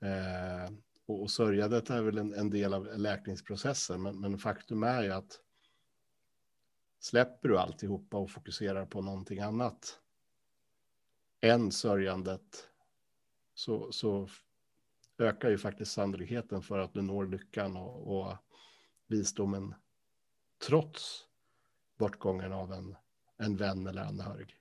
Eh, 0.00 0.72
och, 1.06 1.22
och 1.22 1.30
sörjandet 1.30 1.90
är 1.90 2.02
väl 2.02 2.18
en, 2.18 2.34
en, 2.34 2.50
del 2.50 2.74
av 2.74 2.98
läkningsprocessen, 2.98 4.02
men, 4.02 4.20
men 4.20 4.38
faktum 4.38 4.82
är 4.82 5.02
ju 5.02 5.12
att 5.12 5.40
släpper 7.00 7.48
du 7.48 7.58
alltihopa 7.58 8.16
och 8.16 8.30
fokuserar 8.30 8.86
på 8.86 9.02
någonting 9.02 9.40
annat 9.40 10.00
än 11.40 11.72
sörjandet 11.72 12.68
så, 13.54 13.92
så 13.92 14.28
ökar 15.18 15.50
ju 15.50 15.58
faktiskt 15.58 15.92
sannolikheten 15.92 16.62
för 16.62 16.78
att 16.78 16.94
du 16.94 17.02
når 17.02 17.26
lyckan 17.26 17.76
och, 17.76 18.18
och 18.18 18.36
visdomen 19.06 19.74
trots 20.66 21.26
bortgången 21.98 22.52
av 22.52 22.72
en, 22.72 22.96
en 23.38 23.56
vän 23.56 23.86
eller 23.86 24.02
anhörig. 24.02 24.56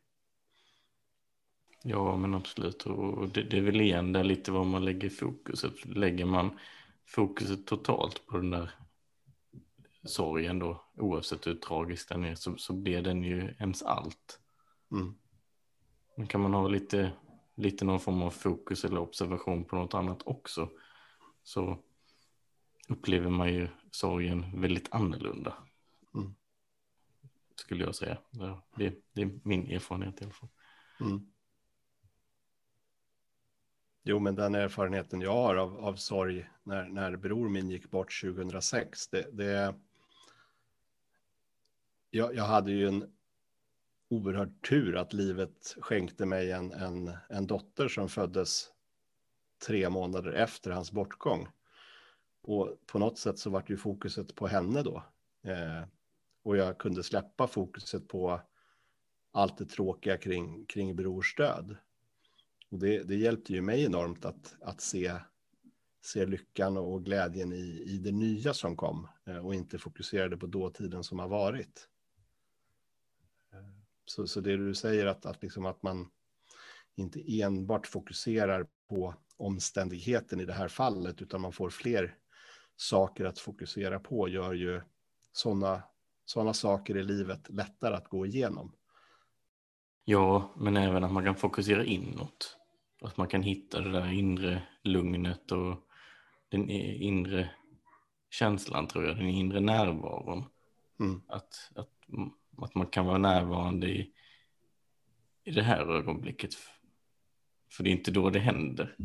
Ja, 1.84 2.18
men 2.18 2.34
absolut. 2.34 2.86
Och 2.86 3.30
det, 3.30 3.44
det 3.44 3.58
är 3.58 3.62
väl 3.62 3.82
igen 3.82 4.14
där 4.14 4.24
lite 4.24 4.52
var 4.52 4.64
man 4.64 4.86
lägger 4.86 5.10
fokuset. 5.10 5.86
Lägger 5.86 6.26
man 6.26 6.60
fokuset 7.06 7.66
totalt 7.66 8.26
på 8.28 8.38
den 8.38 8.50
där 8.50 8.72
sorgen 10.04 10.60
då, 10.60 10.84
oavsett 10.98 11.48
hur 11.48 11.56
tragisk 11.56 12.10
den 12.10 12.26
är, 12.26 12.36
så, 12.36 12.58
så 12.58 12.74
blir 12.74 13.02
den 13.02 13.24
ju 13.24 13.56
ens 13.60 13.84
allt. 13.84 14.40
Mm. 14.92 15.16
Men 16.18 16.28
kan 16.28 16.42
man 16.42 16.54
ha 16.54 16.68
lite, 16.68 17.12
lite 17.56 17.86
någon 17.86 18.00
form 18.00 18.22
av 18.22 18.30
fokus 18.30 18.86
eller 18.86 19.00
observation 19.00 19.66
på 19.66 19.76
något 19.76 19.94
annat 19.94 20.22
också, 20.26 20.70
så 21.44 21.78
upplever 22.88 23.30
man 23.30 23.54
ju 23.54 23.68
sorgen 23.92 24.62
väldigt 24.62 24.94
annorlunda. 24.94 25.54
Skulle 27.56 27.84
jag 27.84 27.96
säga. 27.96 28.18
Det, 28.76 28.94
det, 29.14 29.22
är 29.22 29.40
min 29.44 29.72
erfarenhet 29.72 30.22
i 30.22 30.24
alla 30.24 30.34
fall. 30.34 30.50
Mm. 31.02 31.34
Jo, 34.04 34.20
men 34.20 34.36
den 34.36 34.56
erfarenheten 34.56 35.22
jag 35.22 35.34
har 35.34 35.56
av, 35.56 35.78
av 35.78 35.96
sorg 35.96 36.50
när, 36.64 36.84
när 36.90 37.16
bror 37.16 37.50
min 37.50 37.70
gick 37.70 37.92
bort 37.92 38.22
2006, 38.22 39.08
det, 39.08 39.28
det 39.34 39.76
jag, 42.10 42.36
jag 42.36 42.44
hade 42.44 42.72
ju 42.72 42.88
en 42.88 43.14
oerhörd 44.10 44.62
tur 44.70 44.96
att 44.96 45.14
livet 45.14 45.76
skänkte 45.80 46.26
mig 46.26 46.52
en, 46.52 46.72
en, 46.72 47.12
en 47.30 47.48
dotter 47.48 47.88
som 47.88 48.10
föddes 48.10 48.72
tre 49.68 49.90
månader 49.90 50.32
efter 50.32 50.72
hans 50.72 50.92
bortgång. 50.92 51.48
Och 52.42 52.78
på 52.86 53.00
något 53.00 53.18
sätt 53.18 53.40
så 53.40 53.50
vart 53.50 53.70
ju 53.70 53.78
fokuset 53.78 54.36
på 54.36 54.48
henne 54.48 54.84
då. 54.84 55.04
Eh, 55.44 55.84
och 56.44 56.58
jag 56.58 56.78
kunde 56.78 57.04
släppa 57.04 57.48
fokuset 57.48 58.08
på 58.08 58.42
allt 59.32 59.58
det 59.58 59.66
tråkiga 59.66 60.18
kring, 60.18 60.66
kring 60.66 60.96
brors 60.96 61.36
död. 61.36 61.78
Och 62.70 62.80
det, 62.80 63.04
det 63.04 63.16
hjälpte 63.16 63.54
ju 63.54 63.62
mig 63.62 63.84
enormt 63.84 64.26
att, 64.26 64.56
att 64.62 64.82
se, 64.82 65.14
se 66.02 66.26
lyckan 66.26 66.78
och 66.78 67.06
glädjen 67.06 67.54
i, 67.54 67.84
i 67.86 67.98
det 67.98 68.12
nya 68.12 68.54
som 68.54 68.76
kom 68.76 69.08
eh, 69.26 69.46
och 69.46 69.56
inte 69.56 69.78
fokuserade 69.78 70.38
på 70.38 70.48
dåtiden 70.48 71.04
som 71.04 71.20
har 71.20 71.28
varit. 71.28 71.90
Eh, 73.54 73.70
så, 74.06 74.28
så 74.28 74.40
det 74.42 74.58
du 74.58 74.76
säger 74.76 75.06
att, 75.06 75.26
att, 75.26 75.44
liksom 75.44 75.66
att 75.66 75.84
man 75.84 76.10
inte 76.96 77.42
enbart 77.42 77.88
fokuserar 77.88 78.68
på 78.90 79.16
omständigheten 79.38 80.40
i 80.40 80.46
det 80.46 80.54
här 80.54 80.68
fallet, 80.68 81.22
utan 81.22 81.42
man 81.42 81.54
får 81.54 81.70
fler 81.70 82.18
saker 82.76 83.26
att 83.26 83.40
fokusera 83.40 84.00
på, 84.00 84.30
gör 84.30 84.54
ju 84.54 84.82
sådana 85.32 85.84
såna 86.26 86.54
saker 86.54 86.98
i 86.98 87.04
livet 87.04 87.50
lättare 87.50 87.96
att 87.96 88.08
gå 88.08 88.26
igenom. 88.26 88.76
Ja, 90.06 90.54
men 90.58 90.78
även 90.78 91.04
att 91.04 91.12
man 91.12 91.26
kan 91.26 91.36
fokusera 91.36 91.86
inåt. 91.86 92.58
Att 93.02 93.18
man 93.18 93.28
kan 93.28 93.44
hitta 93.44 93.82
det 93.82 93.92
där 93.92 94.14
inre 94.14 94.64
lugnet 94.84 95.52
och 95.52 95.76
den 96.50 96.70
inre 96.70 97.50
känslan, 98.30 98.88
tror 98.88 99.06
jag, 99.06 99.18
den 99.18 99.28
inre 99.28 99.60
närvaron. 99.60 100.46
Mm. 101.00 101.22
Att, 101.28 101.72
att 101.76 101.90
att 102.62 102.76
man 102.76 102.88
kan 102.88 103.06
vara 103.06 103.18
närvarande 103.18 103.88
i, 103.88 104.14
i 105.44 105.52
det 105.52 105.64
här 105.64 105.96
ögonblicket. 105.96 106.54
För 107.72 107.84
det 107.84 107.90
är 107.90 107.92
inte 107.92 108.12
då 108.12 108.30
det 108.30 108.40
händer. 108.40 108.96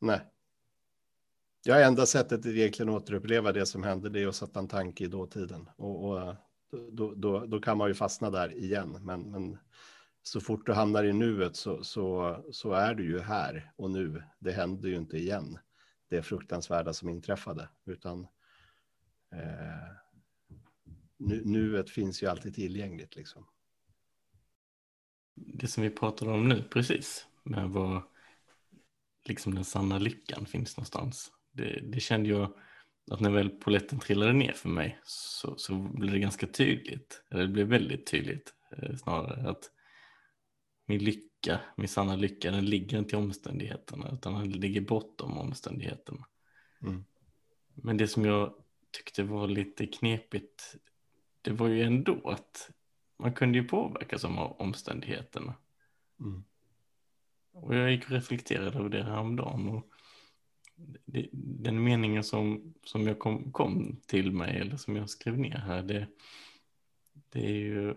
Nej. 0.00 0.20
Ja, 1.64 1.80
enda 1.80 2.06
sättet 2.06 2.40
att 2.40 2.46
egentligen 2.46 2.88
återuppleva 2.88 3.52
det 3.52 3.66
som 3.66 3.82
hände 3.82 4.10
det 4.10 4.22
är 4.22 4.28
att 4.28 4.36
sätta 4.36 4.60
en 4.60 4.68
tanke 4.68 5.04
i 5.04 5.06
dåtiden. 5.06 5.68
Och, 5.76 6.04
och 6.04 6.34
då, 6.92 7.14
då, 7.14 7.46
då, 7.46 7.60
kan 7.60 7.78
man 7.78 7.88
ju 7.88 7.94
fastna 7.94 8.30
där 8.30 8.58
igen. 8.58 8.98
Men, 9.02 9.30
men 9.30 9.58
så 10.22 10.40
fort 10.40 10.66
du 10.66 10.72
hamnar 10.72 11.04
i 11.04 11.12
nuet 11.12 11.56
så, 11.56 11.84
så, 11.84 12.36
så 12.52 12.72
är 12.72 12.94
du 12.94 13.04
ju 13.04 13.20
här 13.20 13.72
och 13.76 13.90
nu. 13.90 14.22
Det 14.38 14.52
händer 14.52 14.88
ju 14.88 14.96
inte 14.96 15.18
igen. 15.18 15.58
Det 16.08 16.22
fruktansvärda 16.22 16.92
som 16.92 17.08
inträffade. 17.08 17.68
Utan 17.84 18.20
eh, 19.32 19.96
nu, 21.16 21.42
nuet 21.44 21.90
finns 21.90 22.22
ju 22.22 22.26
alltid 22.26 22.54
tillgängligt 22.54 23.16
liksom. 23.16 23.46
Det 25.34 25.66
som 25.66 25.82
vi 25.82 25.90
pratade 25.90 26.30
om 26.30 26.48
nu 26.48 26.62
precis, 26.62 27.26
med 27.42 27.70
var 27.70 28.02
liksom 29.24 29.54
den 29.54 29.64
sanna 29.64 29.98
lyckan 29.98 30.46
finns 30.46 30.76
någonstans. 30.76 31.32
Det, 31.52 31.80
det 31.82 32.00
kände 32.00 32.28
jag 32.28 32.54
att 33.10 33.20
när 33.20 33.30
väl 33.30 33.50
poletten 33.50 33.98
trillade 33.98 34.32
ner 34.32 34.52
för 34.52 34.68
mig 34.68 34.98
så, 35.04 35.56
så 35.56 35.74
blev 35.74 36.12
det 36.12 36.18
ganska 36.18 36.46
tydligt, 36.46 37.22
eller 37.30 37.42
det 37.42 37.48
blev 37.48 37.66
väldigt 37.66 38.06
tydligt 38.06 38.54
eh, 38.76 38.96
snarare 38.96 39.50
att 39.50 39.70
min 40.86 41.04
lycka, 41.04 41.60
min 41.76 41.88
sanna 41.88 42.16
lycka, 42.16 42.50
den 42.50 42.66
ligger 42.66 42.98
inte 42.98 43.16
i 43.16 43.18
omständigheterna 43.18 44.10
utan 44.12 44.34
den 44.34 44.50
ligger 44.50 44.80
bortom 44.80 45.38
omständigheterna. 45.38 46.26
Mm. 46.82 47.04
Men 47.74 47.96
det 47.96 48.08
som 48.08 48.24
jag 48.24 48.54
tyckte 48.90 49.22
var 49.22 49.48
lite 49.48 49.86
knepigt 49.86 50.76
det 51.44 51.52
var 51.52 51.68
ju 51.68 51.82
ändå 51.82 52.30
att 52.30 52.70
man 53.18 53.32
kunde 53.32 53.58
ju 53.58 53.64
påverkas 53.64 54.24
av 54.24 54.38
omständigheterna. 54.38 55.54
Mm. 56.20 56.44
Och 57.52 57.74
jag 57.74 57.92
gick 57.92 58.04
och 58.04 58.10
reflekterade 58.10 58.78
över 58.78 58.88
det 58.88 59.04
häromdagen. 59.04 59.68
Och 59.68 59.90
det, 61.04 61.28
den 61.32 61.84
meningen 61.84 62.24
som, 62.24 62.74
som 62.84 63.06
jag 63.06 63.18
kom, 63.18 63.52
kom 63.52 64.00
till 64.06 64.32
mig, 64.32 64.56
eller 64.56 64.76
som 64.76 64.96
jag 64.96 65.10
skrev 65.10 65.38
ner 65.38 65.58
här, 65.58 65.82
det, 65.82 66.06
det 67.28 67.46
är 67.46 67.58
ju 67.58 67.94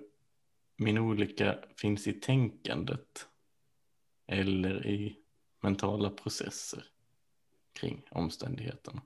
min 0.77 0.97
olycka 0.97 1.59
finns 1.75 2.07
i 2.07 2.13
tänkandet 2.13 3.27
eller 4.25 4.87
i 4.87 5.17
mentala 5.59 6.09
processer 6.09 6.85
kring 7.73 8.05
omständigheterna. 8.09 9.01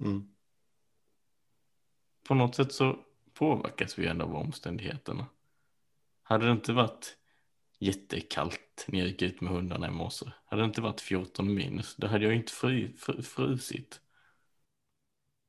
Mm. 0.00 0.28
På 2.22 2.34
något 2.34 2.54
sätt 2.54 2.72
så 2.72 2.98
påverkas 3.32 3.98
vi 3.98 4.06
ändå 4.06 4.24
av 4.24 4.34
omständigheterna. 4.34 5.26
Hade 6.22 6.46
det 6.46 6.52
inte 6.52 6.72
varit 6.72 7.16
jättekallt 7.82 8.84
när 8.88 8.98
jag 8.98 9.08
gick 9.08 9.22
ut 9.22 9.40
med 9.40 9.52
hundarna 9.52 9.88
i 9.88 9.90
morse, 9.90 10.26
hade 10.44 10.62
det 10.62 10.66
inte 10.66 10.80
varit 10.80 11.00
14 11.00 11.54
minus, 11.54 11.96
då 11.96 12.06
hade 12.06 12.24
jag 12.24 12.34
inte 12.34 12.52
fry, 12.52 12.96
fr, 12.96 13.22
frusit. 13.22 14.00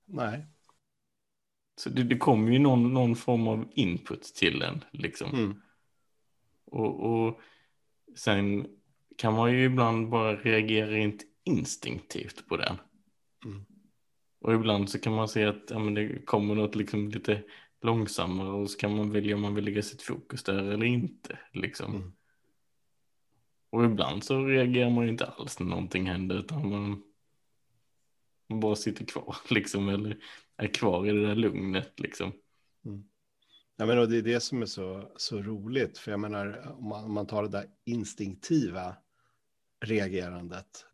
Nej. 0.06 0.46
Så 1.76 1.90
det, 1.90 2.04
det 2.04 2.18
kommer 2.18 2.52
ju 2.52 2.60
någon, 2.60 2.94
någon 2.94 3.16
form 3.16 3.48
av 3.48 3.72
input 3.72 4.24
till 4.24 4.62
en 4.62 4.84
liksom. 4.92 5.34
Mm. 5.34 5.62
Och, 6.66 7.04
och 7.04 7.40
sen 8.16 8.68
kan 9.18 9.34
man 9.34 9.52
ju 9.52 9.64
ibland 9.64 10.10
bara 10.10 10.36
reagera 10.36 10.88
rent 10.88 11.24
instinktivt 11.44 12.48
på 12.48 12.58
den. 12.58 12.78
Mm. 13.46 13.66
Och 14.40 14.54
ibland 14.54 14.90
så 14.90 15.00
kan 15.00 15.14
man 15.14 15.28
se 15.28 15.46
att 15.46 15.64
ja, 15.70 15.80
men 15.80 15.94
det 15.94 16.26
kommer 16.26 16.56
något 16.56 16.76
liksom 16.76 17.10
lite 17.10 17.44
långsammare 17.82 18.50
och 18.50 18.70
så 18.70 18.78
kan 18.78 18.96
man 18.96 19.12
välja 19.12 19.36
om 19.36 19.42
man 19.42 19.56
vill 19.56 19.66
lägga 19.66 19.82
sitt 19.82 20.02
fokus 20.02 20.44
där 20.44 20.64
eller 20.64 20.86
inte. 20.86 21.40
Liksom. 21.52 21.96
Mm. 21.96 22.14
Och 23.74 23.86
ibland 23.86 24.24
så 24.24 24.46
reagerar 24.46 24.90
man 24.90 25.04
ju 25.04 25.10
inte 25.10 25.26
alls 25.26 25.60
när 25.60 25.68
någonting 25.68 26.06
händer 26.06 26.40
utan 26.40 26.70
man, 26.70 27.04
man 28.50 28.60
bara 28.60 28.76
sitter 28.76 29.06
kvar 29.06 29.36
liksom 29.50 29.90
eller 29.90 30.18
är 30.58 30.68
kvar 30.68 31.08
i 31.08 31.12
det 31.12 31.28
där 31.28 31.36
lugnet 31.36 32.00
liksom. 32.00 32.32
Mm. 32.86 33.04
Ja, 33.76 33.86
men 33.86 34.00
och 34.00 34.10
det 34.10 34.18
är 34.18 34.22
det 34.22 34.40
som 34.40 34.62
är 34.62 34.66
så, 34.66 35.12
så 35.18 35.42
roligt, 35.42 35.98
för 35.98 36.12
jag 36.12 36.20
menar 36.20 36.76
om 36.78 36.88
man, 36.88 37.04
om 37.04 37.14
man 37.14 37.28
tar 37.28 37.44
det 37.44 37.50
där 37.50 37.66
instinktiva 37.86 38.96
reagerandet 39.86 40.86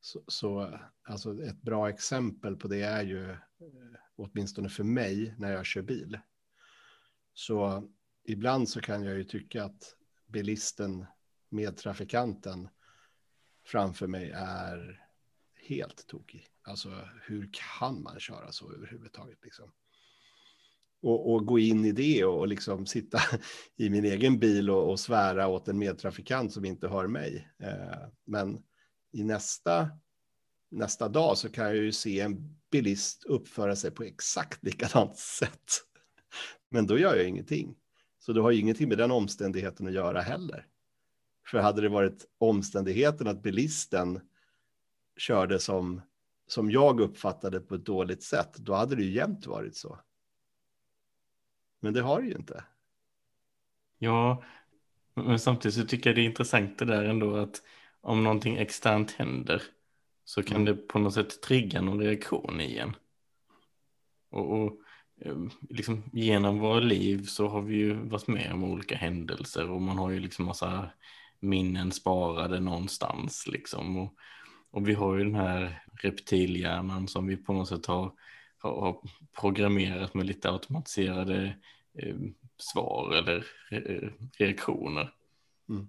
så, 0.00 0.22
så 0.28 0.78
alltså 1.02 1.42
ett 1.42 1.62
bra 1.62 1.88
exempel 1.88 2.56
på 2.56 2.68
det 2.68 2.82
är 2.82 3.02
ju, 3.02 3.30
eh, 3.30 3.36
åtminstone 4.16 4.68
för 4.68 4.84
mig, 4.84 5.34
när 5.38 5.52
jag 5.52 5.66
kör 5.66 5.82
bil. 5.82 6.18
Så 7.34 7.88
ibland 8.24 8.68
så 8.68 8.80
kan 8.80 9.04
jag 9.04 9.16
ju 9.16 9.24
tycka 9.24 9.64
att 9.64 9.96
bilisten, 10.26 11.06
medtrafikanten 11.54 12.68
framför 13.66 14.06
mig 14.06 14.30
är 14.34 15.04
helt 15.68 16.06
tokig. 16.06 16.46
Alltså 16.62 17.08
hur 17.22 17.50
kan 17.52 18.02
man 18.02 18.20
köra 18.20 18.52
så 18.52 18.72
överhuvudtaget 18.72 19.38
liksom? 19.44 19.72
Och, 21.02 21.32
och 21.32 21.46
gå 21.46 21.58
in 21.58 21.84
i 21.84 21.92
det 21.92 22.24
och, 22.24 22.38
och 22.38 22.48
liksom 22.48 22.86
sitta 22.86 23.20
i 23.76 23.90
min 23.90 24.04
egen 24.04 24.38
bil 24.38 24.70
och, 24.70 24.90
och 24.90 25.00
svära 25.00 25.46
åt 25.48 25.68
en 25.68 25.78
medtrafikant 25.78 26.52
som 26.52 26.64
inte 26.64 26.88
hör 26.88 27.06
mig. 27.06 27.48
Eh, 27.58 28.08
men 28.24 28.62
i 29.12 29.24
nästa, 29.24 29.90
nästa 30.70 31.08
dag 31.08 31.38
så 31.38 31.48
kan 31.48 31.64
jag 31.64 31.76
ju 31.76 31.92
se 31.92 32.20
en 32.20 32.58
bilist 32.70 33.24
uppföra 33.24 33.76
sig 33.76 33.90
på 33.90 34.02
exakt 34.02 34.64
likadant 34.64 35.16
sätt. 35.38 35.70
Men 36.70 36.86
då 36.86 36.98
gör 36.98 37.16
jag 37.16 37.28
ingenting. 37.28 37.76
Så 38.18 38.32
det 38.32 38.40
har 38.40 38.50
ju 38.50 38.60
ingenting 38.60 38.88
med 38.88 38.98
den 38.98 39.10
omständigheten 39.10 39.86
att 39.86 39.92
göra 39.92 40.20
heller. 40.20 40.66
För 41.46 41.58
hade 41.58 41.82
det 41.82 41.88
varit 41.88 42.26
omständigheten 42.38 43.26
att 43.26 43.42
bilisten 43.42 44.20
körde 45.16 45.58
som, 45.58 46.00
som 46.46 46.70
jag 46.70 47.00
uppfattade 47.00 47.60
på 47.60 47.74
ett 47.74 47.86
dåligt 47.86 48.22
sätt, 48.22 48.54
då 48.56 48.74
hade 48.74 48.96
det 48.96 49.02
ju 49.02 49.12
jämt 49.12 49.46
varit 49.46 49.76
så. 49.76 49.98
Men 51.80 51.94
det 51.94 52.00
har 52.00 52.22
det 52.22 52.28
ju 52.28 52.34
inte. 52.34 52.64
Ja, 53.98 54.42
men 55.14 55.38
samtidigt 55.38 55.74
så 55.74 55.86
tycker 55.86 56.10
jag 56.10 56.16
det 56.16 56.22
är 56.22 56.24
intressant 56.24 56.78
det 56.78 56.84
där 56.84 57.04
ändå 57.04 57.36
att 57.36 57.62
om 58.00 58.24
någonting 58.24 58.56
externt 58.56 59.10
händer 59.10 59.62
så 60.24 60.42
kan 60.42 60.56
mm. 60.56 60.64
det 60.64 60.74
på 60.74 60.98
något 60.98 61.14
sätt 61.14 61.42
trigga 61.42 61.80
någon 61.80 62.00
reaktion 62.00 62.60
i 62.60 62.78
en. 62.78 62.96
Och, 64.30 64.62
och 64.62 64.80
eh, 65.20 65.36
liksom, 65.68 66.02
genom 66.12 66.58
våra 66.58 66.80
liv 66.80 67.24
så 67.24 67.48
har 67.48 67.62
vi 67.62 67.76
ju 67.76 67.94
varit 67.94 68.26
med 68.26 68.52
om 68.52 68.64
olika 68.64 68.96
händelser 68.96 69.70
och 69.70 69.82
man 69.82 69.98
har 69.98 70.10
ju 70.10 70.20
liksom 70.20 70.44
massa 70.44 70.90
minnen 71.44 71.92
sparade 71.92 72.60
någonstans 72.60 73.46
liksom. 73.46 73.96
Och, 73.96 74.14
och 74.70 74.88
vi 74.88 74.94
har 74.94 75.16
ju 75.16 75.24
den 75.24 75.34
här 75.34 75.82
reptilhjärnan 76.02 77.08
som 77.08 77.26
vi 77.26 77.36
på 77.36 77.52
något 77.52 77.68
sätt 77.68 77.86
har, 77.86 78.12
har 78.58 79.00
programmerat 79.40 80.14
med 80.14 80.26
lite 80.26 80.50
automatiserade 80.50 81.56
eh, 81.98 82.16
svar 82.58 83.14
eller 83.14 83.46
re 83.70 84.10
reaktioner. 84.38 85.14
Mm. 85.68 85.88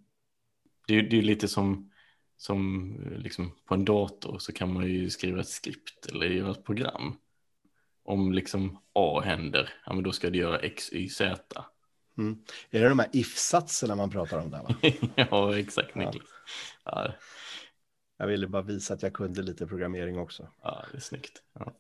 Det, 0.88 1.02
det 1.02 1.18
är 1.18 1.22
lite 1.22 1.48
som, 1.48 1.92
som 2.38 2.92
eh, 3.06 3.18
liksom 3.18 3.52
på 3.66 3.74
en 3.74 3.86
dator 3.86 4.40
så 4.40 4.54
kan 4.54 4.74
man 4.74 4.88
ju 4.88 5.10
skriva 5.10 5.40
ett 5.40 5.48
skript 5.48 6.06
eller 6.06 6.26
göra 6.26 6.52
ett 6.52 6.66
program. 6.66 7.18
Om 8.04 8.34
liksom 8.34 8.78
A 8.94 9.22
händer, 9.26 9.74
ja 9.86 9.94
men 9.94 10.04
då 10.04 10.12
ska 10.12 10.30
det 10.30 10.38
göra 10.38 10.60
X, 10.60 10.94
Y, 10.94 11.10
Z. 11.10 11.66
Mm. 12.18 12.38
Är 12.70 12.82
det 12.82 12.90
de 12.90 13.00
här 13.00 13.10
if-satserna 13.14 13.96
man 13.96 14.10
pratar 14.10 14.40
om 14.40 14.52
där? 14.52 14.64
Va? 14.64 14.76
ja, 15.32 15.58
exakt 15.60 15.96
Niklas. 15.96 16.28
Ja. 16.84 17.14
Jag 18.18 18.28
ville 18.28 18.48
bara 18.48 18.62
visa 18.62 18.94
att 18.94 19.04
jag 19.04 19.14
kunde 19.14 19.42
lite 19.42 19.68
programmering 19.68 20.20
också. 20.20 20.48
Ja, 20.62 20.86
det 20.92 20.98
är 20.98 21.02
snyggt. 21.02 21.44
Ja. 21.54 21.74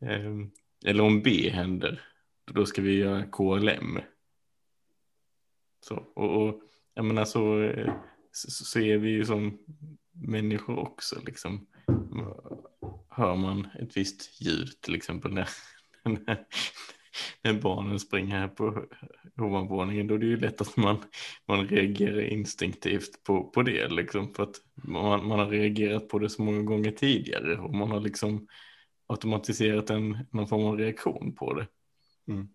Ehm, 0.00 0.50
eller 0.84 1.04
om 1.04 1.22
B 1.22 1.50
händer, 1.50 2.02
då 2.44 2.66
ska 2.66 2.82
vi 2.82 2.94
göra 2.94 3.22
KLM. 3.22 3.98
Så, 5.80 5.94
och, 6.14 6.42
och 6.42 6.60
jag 6.94 7.04
menar 7.04 7.24
så, 7.24 7.72
så, 8.32 8.50
så 8.50 8.78
är 8.80 8.98
vi 8.98 9.10
ju 9.10 9.24
som 9.24 9.58
människor 10.12 10.78
också 10.78 11.22
liksom. 11.26 11.66
Hör 13.08 13.36
man 13.36 13.68
ett 13.80 13.96
visst 13.96 14.40
ljud 14.40 14.80
till 14.80 14.94
exempel 14.94 15.32
när, 15.32 15.48
när, 16.04 16.46
när 17.42 17.52
barnen 17.52 18.00
springer 18.00 18.38
här 18.38 18.48
på 18.48 18.84
ovanvåningen 19.38 20.06
då 20.06 20.14
är 20.14 20.18
det 20.18 20.26
ju 20.26 20.36
lätt 20.36 20.60
att 20.60 20.76
man, 20.76 20.96
man 21.48 21.68
reagerar 21.68 22.20
instinktivt 22.20 23.24
på, 23.24 23.44
på 23.44 23.62
det 23.62 23.88
liksom 23.88 24.34
för 24.34 24.42
att 24.42 24.56
man, 24.74 25.26
man 25.26 25.38
har 25.38 25.46
reagerat 25.46 26.08
på 26.08 26.18
det 26.18 26.30
så 26.30 26.42
många 26.42 26.62
gånger 26.62 26.90
tidigare 26.90 27.58
och 27.58 27.74
man 27.74 27.90
har 27.90 28.00
liksom 28.00 28.46
automatiserat 29.06 29.90
en, 29.90 30.18
någon 30.30 30.48
form 30.48 30.64
av 30.64 30.78
reaktion 30.78 31.34
på 31.34 31.54
det. 31.54 31.66
Mm. 32.28 32.48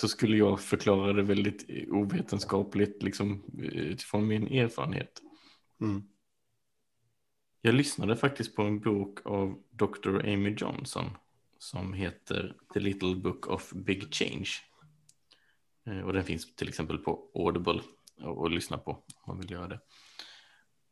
Så 0.00 0.08
skulle 0.08 0.36
jag 0.36 0.60
förklara 0.60 1.12
det 1.12 1.22
väldigt 1.22 1.66
ovetenskapligt 1.88 3.02
liksom 3.02 3.44
utifrån 3.72 4.26
min 4.26 4.46
erfarenhet. 4.46 5.22
Mm. 5.80 6.02
Jag 7.60 7.74
lyssnade 7.74 8.16
faktiskt 8.16 8.56
på 8.56 8.62
en 8.62 8.80
bok 8.80 9.18
av 9.24 9.62
Dr. 9.70 10.18
Amy 10.18 10.54
Johnson 10.58 11.10
som 11.64 11.92
heter 11.92 12.56
The 12.74 12.80
Little 12.80 13.14
Book 13.14 13.46
of 13.46 13.72
Big 13.72 14.14
Change. 14.14 14.48
Eh, 15.86 16.00
och 16.00 16.12
den 16.12 16.24
finns 16.24 16.54
till 16.54 16.68
exempel 16.68 16.98
på 16.98 17.30
Audible 17.34 17.80
att 18.44 18.52
lyssna 18.52 18.78
på 18.78 18.90
om 18.90 19.02
man 19.26 19.40
vill 19.40 19.50
göra 19.50 19.68
det. 19.68 19.80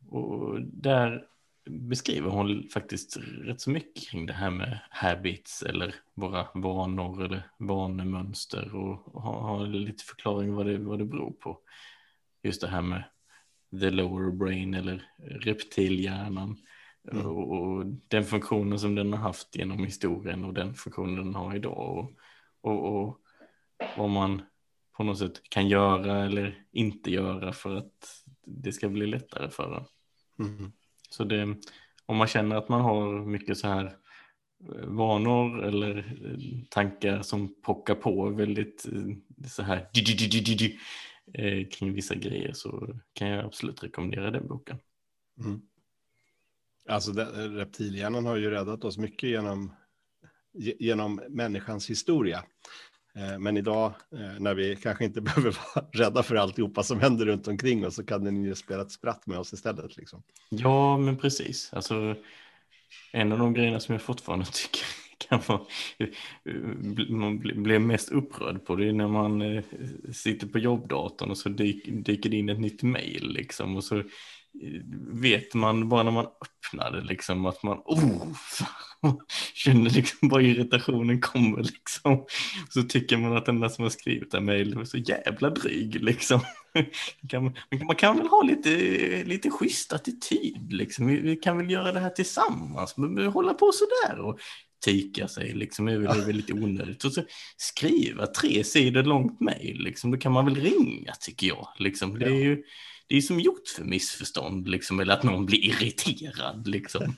Och 0.08 0.60
där 0.62 1.26
beskriver 1.70 2.30
hon 2.30 2.68
faktiskt 2.68 3.16
rätt 3.16 3.60
så 3.60 3.70
mycket 3.70 4.08
kring 4.08 4.26
det 4.26 4.32
här 4.32 4.50
med 4.50 4.78
habits 4.90 5.62
eller 5.62 5.94
våra 6.14 6.48
vanor 6.54 7.24
eller 7.24 7.50
vanemönster 7.58 8.74
och 8.74 9.22
har, 9.22 9.40
har 9.40 9.66
lite 9.66 10.04
förklaring 10.04 10.54
vad 10.54 10.66
det, 10.66 10.78
vad 10.78 10.98
det 10.98 11.04
beror 11.04 11.32
på. 11.32 11.58
Just 12.42 12.60
det 12.60 12.68
här 12.68 12.82
med 12.82 13.04
the 13.80 13.90
lower 13.90 14.30
brain 14.30 14.74
eller 14.74 15.08
reptilhjärnan 15.18 16.58
Mm. 17.12 17.26
Och, 17.26 17.86
den 18.08 18.24
funktionen 18.24 18.78
som 18.78 18.94
den 18.94 19.12
har 19.12 19.20
haft 19.20 19.56
genom 19.56 19.84
historien 19.84 20.44
och 20.44 20.54
den 20.54 20.74
funktionen 20.74 21.16
den 21.16 21.34
har 21.34 21.56
idag. 21.56 21.98
Och, 21.98 22.10
och, 22.60 23.02
och 23.02 23.18
vad 23.96 24.10
man 24.10 24.42
på 24.96 25.04
något 25.04 25.18
sätt 25.18 25.42
kan 25.48 25.68
göra 25.68 26.24
eller 26.24 26.64
inte 26.72 27.10
göra 27.10 27.52
för 27.52 27.76
att 27.76 28.24
det 28.44 28.72
ska 28.72 28.88
bli 28.88 29.06
lättare 29.06 29.50
för 29.50 29.76
en. 29.76 29.84
Mm. 30.48 30.72
Så 31.10 31.24
det, 31.24 31.56
om 32.06 32.16
man 32.16 32.26
känner 32.26 32.56
att 32.56 32.68
man 32.68 32.80
har 32.80 33.24
mycket 33.24 33.58
så 33.58 33.68
här 33.68 33.84
eh, 34.74 34.86
vanor 34.86 35.64
eller 35.64 35.96
eh, 35.98 36.64
tankar 36.70 37.22
som 37.22 37.54
pockar 37.62 37.94
på 37.94 38.28
väldigt 38.28 38.86
eh, 38.92 39.46
så 39.48 39.62
här 39.62 39.88
kring 41.70 41.92
vissa 41.92 42.14
grejer 42.14 42.52
så 42.52 42.96
kan 43.12 43.28
jag 43.28 43.44
absolut 43.44 43.84
rekommendera 43.84 44.30
den 44.30 44.48
boken. 44.48 44.78
Mm. 45.38 45.62
Alltså 46.88 47.12
reptilhjärnan 47.12 48.26
har 48.26 48.36
ju 48.36 48.50
räddat 48.50 48.84
oss 48.84 48.98
mycket 48.98 49.30
genom, 49.30 49.72
genom 50.78 51.20
människans 51.28 51.90
historia. 51.90 52.44
Eh, 53.14 53.38
men 53.38 53.56
idag 53.56 53.94
eh, 54.12 54.40
när 54.40 54.54
vi 54.54 54.76
kanske 54.76 55.04
inte 55.04 55.20
behöver 55.20 55.56
vara 55.74 55.86
rädda 55.92 56.22
för 56.22 56.34
alltihopa 56.34 56.82
som 56.82 57.00
händer 57.00 57.26
runt 57.26 57.48
omkring 57.48 57.86
oss 57.86 57.94
så 57.94 58.04
kan 58.04 58.24
den 58.24 58.42
ju 58.42 58.54
spela 58.54 58.82
ett 58.82 58.92
spratt 58.92 59.26
med 59.26 59.38
oss 59.38 59.52
istället. 59.52 59.96
Liksom. 59.96 60.22
Ja, 60.48 60.98
men 60.98 61.16
precis. 61.16 61.70
Alltså, 61.72 62.16
en 63.12 63.32
av 63.32 63.38
de 63.38 63.54
grejerna 63.54 63.80
som 63.80 63.92
jag 63.92 64.02
fortfarande 64.02 64.46
tycker 64.52 64.86
kan 65.28 65.40
vara, 65.46 65.60
eh, 65.98 66.08
man 67.08 67.38
blir 67.38 67.78
mest 67.78 68.08
upprörd 68.08 68.64
på 68.64 68.76
det 68.76 68.88
är 68.88 68.92
när 68.92 69.08
man 69.08 69.62
sitter 70.12 70.46
på 70.46 70.58
jobbdatorn 70.58 71.30
och 71.30 71.38
så 71.38 71.48
dyker 71.48 72.30
det 72.30 72.36
in 72.36 72.48
ett 72.48 72.60
nytt 72.60 72.82
mejl 72.82 73.32
liksom 73.32 73.76
och 73.76 73.84
så 73.84 74.02
vet 75.12 75.54
man 75.54 75.88
bara 75.88 76.02
när 76.02 76.10
man 76.10 76.26
öppnar 76.26 76.90
det 76.90 77.00
liksom 77.00 77.46
att 77.46 77.62
man 77.62 77.78
oh, 77.84 78.26
känner 79.54 79.90
liksom 79.90 80.28
bara 80.28 80.42
irritationen 80.42 81.20
kommer 81.20 81.62
liksom. 81.62 82.26
Så 82.68 82.82
tycker 82.82 83.16
man 83.16 83.36
att 83.36 83.46
den 83.46 83.60
där 83.60 83.68
som 83.68 83.82
har 83.82 83.90
skrivit 83.90 84.30
det 84.30 84.40
mejlet 84.40 84.78
är 84.78 84.84
så 84.84 84.98
jävla 84.98 85.50
dryg 85.50 86.02
liksom. 86.02 86.40
Man 87.20 87.28
kan, 87.28 87.54
man 87.86 87.96
kan 87.96 88.16
väl 88.16 88.26
ha 88.26 88.42
lite, 88.42 88.70
lite 89.24 89.50
schysst 89.50 89.92
attityd 89.92 90.72
liksom. 90.72 91.06
Vi, 91.06 91.20
vi 91.20 91.36
kan 91.36 91.58
väl 91.58 91.70
göra 91.70 91.92
det 91.92 92.00
här 92.00 92.10
tillsammans. 92.10 92.96
Men 92.96 93.26
hålla 93.26 93.54
på 93.54 93.70
sådär 93.72 94.20
och 94.20 94.38
tyka 94.84 95.28
sig 95.28 95.52
liksom 95.52 95.88
är 95.88 95.98
väl, 95.98 96.28
är 96.28 96.32
lite 96.32 96.52
onödigt. 96.52 97.04
Och 97.04 97.12
så 97.12 97.22
skriva 97.56 98.26
tre 98.26 98.64
sidor 98.64 99.02
långt 99.02 99.40
mejl 99.40 99.82
liksom. 99.82 100.10
Då 100.10 100.18
kan 100.18 100.32
man 100.32 100.44
väl 100.44 100.56
ringa 100.56 101.12
tycker 101.20 101.46
jag. 101.46 101.68
Liksom. 101.78 102.18
Det 102.18 102.26
är 102.26 102.44
ju 102.44 102.62
det 103.12 103.16
är 103.16 103.20
som 103.20 103.40
gjort 103.40 103.68
för 103.76 103.84
missförstånd, 103.84 104.68
liksom, 104.68 105.00
eller 105.00 105.14
att 105.14 105.22
någon 105.22 105.46
blir 105.46 105.64
irriterad. 105.64 106.68
Liksom. 106.68 107.14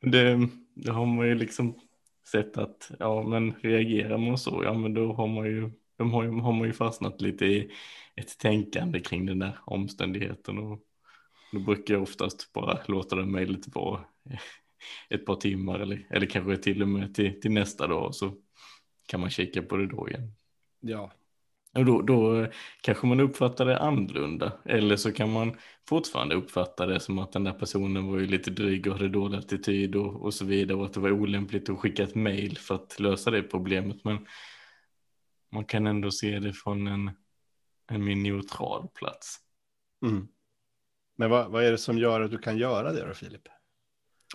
det, 0.00 0.48
det 0.74 0.92
har 0.92 1.06
man 1.06 1.26
ju 1.26 1.34
liksom 1.34 1.80
sett 2.26 2.56
att, 2.56 2.90
ja 2.98 3.22
men 3.22 3.54
reagerar 3.54 4.18
man 4.18 4.38
så, 4.38 4.62
ja 4.64 4.74
men 4.74 4.94
då 4.94 5.12
har 5.12 5.26
man 5.26 5.46
ju, 5.46 5.70
de 5.96 6.12
har, 6.12 6.24
har 6.24 6.52
man 6.52 6.66
ju 6.66 6.72
fastnat 6.72 7.20
lite 7.20 7.46
i 7.46 7.70
ett 8.16 8.38
tänkande 8.38 9.00
kring 9.00 9.26
den 9.26 9.38
där 9.38 9.58
omständigheten 9.64 10.58
och 10.58 10.80
då 11.52 11.58
brukar 11.58 11.94
jag 11.94 12.02
oftast 12.02 12.52
bara 12.52 12.78
låta 12.86 13.16
det 13.16 13.26
mejlet 13.26 13.74
vara 13.74 14.04
ett 15.08 15.26
par 15.26 15.36
timmar 15.36 15.80
eller, 15.80 16.06
eller 16.10 16.26
kanske 16.26 16.56
till 16.56 16.82
och 16.82 16.88
med 16.88 17.14
till, 17.14 17.40
till 17.40 17.52
nästa 17.52 17.86
dag 17.86 18.14
så 18.14 18.36
kan 19.06 19.20
man 19.20 19.30
kika 19.30 19.62
på 19.62 19.76
det 19.76 19.86
då 19.86 20.08
igen. 20.08 20.32
Ja, 20.80 21.12
och 21.72 21.84
då, 21.84 22.02
då 22.02 22.46
kanske 22.80 23.06
man 23.06 23.20
uppfattar 23.20 23.66
det 23.66 23.78
annorlunda. 23.78 24.52
Eller 24.64 24.96
så 24.96 25.12
kan 25.12 25.32
man 25.32 25.56
fortfarande 25.88 26.34
uppfatta 26.34 26.86
det 26.86 27.00
som 27.00 27.18
att 27.18 27.32
den 27.32 27.44
där 27.44 27.52
personen 27.52 28.06
var 28.06 28.18
ju 28.18 28.26
lite 28.26 28.50
dryg 28.50 28.86
och 28.86 28.92
hade 28.92 29.08
dålig 29.08 29.38
attityd 29.38 29.96
och, 29.96 30.22
och 30.22 30.34
så 30.34 30.44
vidare. 30.44 30.78
Och 30.78 30.84
att 30.84 30.92
det 30.92 31.00
var 31.00 31.10
olämpligt 31.10 31.68
att 31.68 31.78
skicka 31.78 32.02
ett 32.02 32.14
mail 32.14 32.58
för 32.58 32.74
att 32.74 33.00
lösa 33.00 33.30
det 33.30 33.42
problemet. 33.42 34.04
Men 34.04 34.26
man 35.52 35.64
kan 35.64 35.86
ändå 35.86 36.10
se 36.10 36.38
det 36.38 36.52
från 36.52 36.86
en, 36.86 37.10
en 37.90 38.04
mer 38.04 38.16
neutral 38.16 38.88
plats. 38.94 39.36
Mm. 40.06 40.28
Men 41.16 41.30
vad, 41.30 41.50
vad 41.50 41.64
är 41.64 41.70
det 41.70 41.78
som 41.78 41.98
gör 41.98 42.20
att 42.20 42.30
du 42.30 42.38
kan 42.38 42.58
göra 42.58 42.92
det 42.92 43.06
då, 43.06 43.14
Filip? 43.14 43.48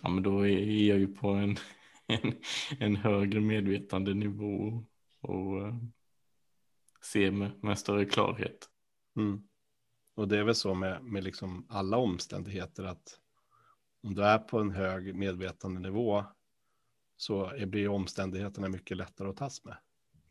Ja, 0.01 0.09
men 0.09 0.23
då 0.23 0.47
är 0.47 0.87
jag 0.87 0.99
ju 0.99 1.07
på 1.07 1.27
en, 1.29 1.57
en, 2.07 2.33
en 2.79 2.95
högre 2.95 3.41
medvetandenivå. 3.41 4.83
Och 5.21 5.67
eh, 5.67 5.75
se 7.05 7.31
med, 7.31 7.51
med 7.63 7.79
större 7.79 8.05
klarhet. 8.05 8.69
Mm. 9.17 9.43
Och 10.15 10.27
det 10.27 10.37
är 10.37 10.43
väl 10.43 10.55
så 10.55 10.73
med, 10.73 11.03
med 11.03 11.23
liksom 11.23 11.65
alla 11.69 11.97
omständigheter 11.97 12.83
att 12.83 13.19
om 14.03 14.15
du 14.15 14.23
är 14.23 14.37
på 14.37 14.59
en 14.59 14.71
hög 14.71 15.15
medvetandenivå 15.15 16.25
så 17.17 17.51
blir 17.57 17.87
omständigheterna 17.87 18.69
mycket 18.69 18.97
lättare 18.97 19.29
att 19.29 19.37
tas 19.37 19.65
med. 19.65 19.77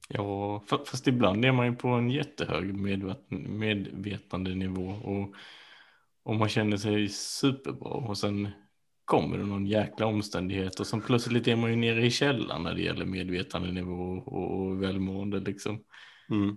Ja, 0.08 0.62
fast 0.68 1.06
ibland 1.06 1.44
är 1.44 1.52
man 1.52 1.66
ju 1.66 1.74
på 1.74 1.88
en 1.88 2.10
jättehög 2.10 2.74
medvetandenivå 3.48 4.88
och, 4.88 5.34
och 6.22 6.36
man 6.36 6.48
känner 6.48 6.76
sig 6.76 7.08
superbra 7.08 7.90
och 7.90 8.18
sen 8.18 8.48
kommer 9.04 9.38
det 9.38 9.44
någon 9.44 9.66
jäkla 9.66 10.06
omständighet 10.06 10.80
och 10.80 10.86
sen 10.86 11.00
plötsligt 11.00 11.48
är 11.48 11.56
man 11.56 11.70
ju 11.70 11.76
nere 11.76 12.06
i 12.06 12.10
källan 12.10 12.62
när 12.62 12.74
det 12.74 12.82
gäller 12.82 13.04
medvetandenivå 13.04 14.22
och, 14.26 14.60
och 14.60 14.82
välmående 14.82 15.40
liksom. 15.40 15.84
Mm. 16.30 16.56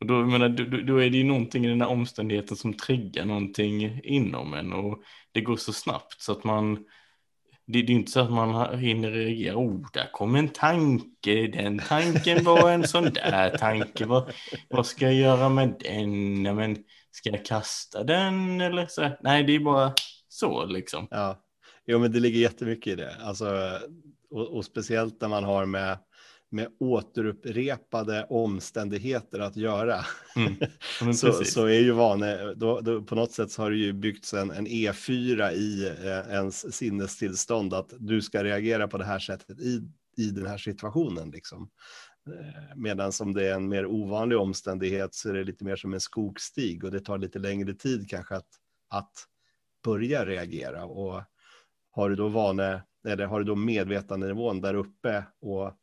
Och 0.00 0.06
då, 0.06 0.14
menar, 0.14 0.48
då, 0.48 0.76
då 0.76 0.96
är 1.02 1.10
det 1.10 1.16
ju 1.16 1.24
någonting 1.24 1.64
i 1.64 1.68
den 1.68 1.80
här 1.80 1.88
omständigheten 1.88 2.56
som 2.56 2.74
triggar 2.74 3.24
någonting 3.24 4.00
inom 4.04 4.54
en 4.54 4.72
och 4.72 5.02
det 5.32 5.40
går 5.40 5.56
så 5.56 5.72
snabbt 5.72 6.20
så 6.20 6.32
att 6.32 6.44
man 6.44 6.84
det, 7.66 7.82
det 7.82 7.92
är 7.92 7.94
inte 7.94 8.10
så 8.10 8.20
att 8.20 8.32
man 8.32 8.78
hinner 8.78 9.10
reagera. 9.10 9.56
Oh, 9.56 9.86
där 9.92 10.12
kom 10.12 10.34
en 10.34 10.48
tanke. 10.48 11.46
Den 11.46 11.78
tanken 11.78 12.44
var 12.44 12.70
en 12.70 12.88
sån 12.88 13.04
där 13.04 13.58
tanke. 13.58 14.06
Vad, 14.06 14.32
vad 14.70 14.86
ska 14.86 15.04
jag 15.04 15.14
göra 15.14 15.48
med 15.48 15.76
den? 15.80 16.44
Ja, 16.44 16.54
men, 16.54 16.76
ska 17.10 17.30
jag 17.30 17.44
kasta 17.44 18.04
den 18.04 18.60
eller 18.60 18.86
så? 18.86 19.10
Nej, 19.20 19.44
det 19.44 19.54
är 19.54 19.60
bara 19.60 19.94
så 20.28 20.66
liksom. 20.66 21.08
Ja, 21.10 21.42
jo, 21.86 21.98
men 21.98 22.12
det 22.12 22.20
ligger 22.20 22.40
jättemycket 22.40 22.92
i 22.92 22.96
det. 22.96 23.16
Alltså, 23.20 23.78
och, 24.30 24.56
och 24.56 24.64
speciellt 24.64 25.20
när 25.20 25.28
man 25.28 25.44
har 25.44 25.66
med 25.66 25.98
med 26.52 26.68
återupprepade 26.78 28.26
omständigheter 28.28 29.38
att 29.38 29.56
göra. 29.56 30.04
Mm. 30.36 31.14
så, 31.14 31.32
så 31.32 31.66
är 31.66 31.80
ju 31.80 31.92
vane, 31.92 32.54
då, 32.54 32.80
då, 32.80 33.02
på 33.02 33.14
något 33.14 33.32
sätt 33.32 33.50
så 33.50 33.62
har 33.62 33.70
det 33.70 33.76
ju 33.76 33.92
byggts 33.92 34.34
en, 34.34 34.50
en 34.50 34.66
E4 34.66 35.50
i 35.50 35.88
eh, 35.88 36.34
ens 36.34 36.74
sinnestillstånd 36.74 37.74
att 37.74 37.92
du 37.98 38.22
ska 38.22 38.44
reagera 38.44 38.88
på 38.88 38.98
det 38.98 39.04
här 39.04 39.18
sättet 39.18 39.60
i, 39.60 39.82
i 40.16 40.30
den 40.30 40.46
här 40.46 40.58
situationen. 40.58 41.30
Liksom. 41.30 41.68
Eh, 42.26 42.76
medan 42.76 43.12
som 43.12 43.34
det 43.34 43.48
är 43.48 43.54
en 43.54 43.68
mer 43.68 43.86
ovanlig 43.86 44.38
omständighet 44.38 45.14
så 45.14 45.28
är 45.28 45.34
det 45.34 45.44
lite 45.44 45.64
mer 45.64 45.76
som 45.76 45.94
en 45.94 46.00
skogsstig 46.00 46.84
och 46.84 46.90
det 46.90 47.00
tar 47.00 47.18
lite 47.18 47.38
längre 47.38 47.74
tid 47.74 48.10
kanske 48.10 48.36
att, 48.36 48.48
att 48.88 49.12
börja 49.84 50.26
reagera. 50.26 50.84
Och 50.84 51.22
har 51.90 52.10
du 52.10 52.16
då 52.16 52.28
vane, 52.28 52.82
eller 53.08 53.26
har 53.26 53.38
du 53.38 53.44
då 53.44 53.54
medvetandenivån 53.54 54.60
där 54.60 54.74
uppe 54.74 55.24
och 55.40 55.78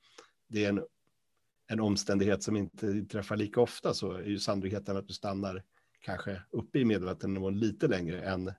det 0.49 0.65
är 0.65 0.69
en, 0.69 0.83
en 1.67 1.79
omständighet 1.79 2.43
som 2.43 2.55
inte 2.55 3.05
träffar 3.05 3.37
lika 3.37 3.61
ofta 3.61 3.93
så 3.93 4.11
är 4.11 4.23
ju 4.23 4.39
sannolikheten 4.39 4.97
att 4.97 5.07
du 5.07 5.13
stannar 5.13 5.63
kanske 6.01 6.41
uppe 6.51 6.79
i 6.79 6.85
medvetandenivån 6.85 7.59
lite 7.59 7.87
längre 7.87 8.21
än 8.21 8.53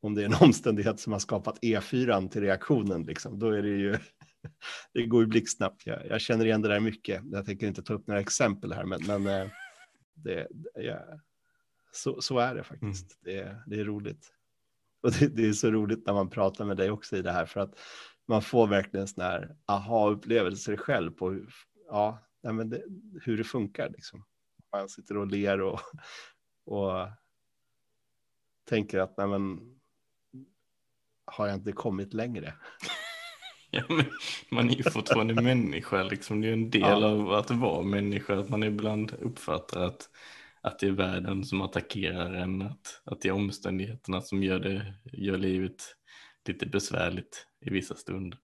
om 0.00 0.14
det 0.14 0.22
är 0.22 0.26
en 0.26 0.34
omständighet 0.40 1.00
som 1.00 1.12
har 1.12 1.20
skapat 1.20 1.58
E4 1.62 2.28
till 2.28 2.40
reaktionen. 2.40 3.02
Liksom. 3.02 3.38
Då 3.38 3.50
är 3.50 3.62
det 3.62 3.68
ju, 3.68 3.98
det 4.94 5.06
går 5.06 5.22
ju 5.22 5.26
blixtsnabbt. 5.26 5.86
Jag, 5.86 6.06
jag 6.06 6.20
känner 6.20 6.44
igen 6.44 6.62
det 6.62 6.68
där 6.68 6.80
mycket. 6.80 7.22
Jag 7.24 7.46
tänker 7.46 7.66
inte 7.66 7.82
ta 7.82 7.94
upp 7.94 8.06
några 8.06 8.20
exempel 8.20 8.72
här, 8.72 8.84
men, 8.84 9.00
men 9.06 9.26
eh, 9.26 9.50
det, 10.14 10.48
ja, 10.74 10.98
så, 11.92 12.20
så 12.20 12.38
är 12.38 12.54
det 12.54 12.62
faktiskt. 12.62 13.18
Mm. 13.26 13.36
Det, 13.36 13.62
det 13.66 13.80
är 13.80 13.84
roligt. 13.84 14.32
Och 15.02 15.12
det, 15.12 15.28
det, 15.28 15.48
är 15.48 15.52
så 15.52 15.70
roligt 15.70 16.06
när 16.06 16.12
man 16.12 16.30
pratar 16.30 16.64
med 16.64 16.76
dig 16.76 16.90
också 16.90 17.16
i 17.16 17.22
det 17.22 17.32
här, 17.32 17.46
för 17.46 17.60
att 17.60 17.78
man 18.28 18.42
får 18.42 18.66
verkligen 18.66 19.08
sådana 19.08 19.30
här 19.30 19.56
aha-upplevelser 19.66 20.76
själv 20.76 21.10
på 21.10 21.30
hur, 21.30 21.54
ja, 21.88 22.18
nej 22.42 22.52
men 22.52 22.70
det, 22.70 22.82
hur 23.22 23.38
det 23.38 23.44
funkar. 23.44 23.90
Liksom. 23.90 24.24
Man 24.72 24.88
sitter 24.88 25.16
och 25.16 25.26
ler 25.26 25.60
och, 25.60 25.80
och 26.64 27.08
tänker 28.68 28.98
att 28.98 29.16
nej 29.16 29.26
men, 29.26 29.58
har 31.24 31.46
jag 31.46 31.56
inte 31.56 31.72
kommit 31.72 32.14
längre? 32.14 32.54
Ja, 33.70 33.82
man 34.50 34.70
är 34.70 34.74
ju 34.74 34.82
fortfarande 34.82 35.42
människa, 35.42 36.02
liksom. 36.02 36.40
det 36.40 36.48
är 36.48 36.52
en 36.52 36.70
del 36.70 36.80
ja. 36.80 37.06
av 37.06 37.32
att 37.32 37.50
vara 37.50 37.82
människa, 37.82 38.38
att 38.38 38.48
man 38.48 38.62
ibland 38.62 39.12
uppfattar 39.12 39.84
att, 39.84 40.10
att 40.60 40.78
det 40.78 40.86
är 40.86 40.90
världen 40.90 41.44
som 41.44 41.62
attackerar 41.62 42.34
en, 42.34 42.62
att, 42.62 43.02
att 43.04 43.20
det 43.20 43.28
är 43.28 43.32
omständigheterna 43.32 44.20
som 44.20 44.42
gör, 44.42 44.58
det, 44.58 44.94
gör 45.12 45.38
livet 45.38 45.97
lite 46.48 46.66
besvärligt 46.66 47.46
i 47.60 47.70
vissa 47.70 47.94
stunder. 47.94 48.38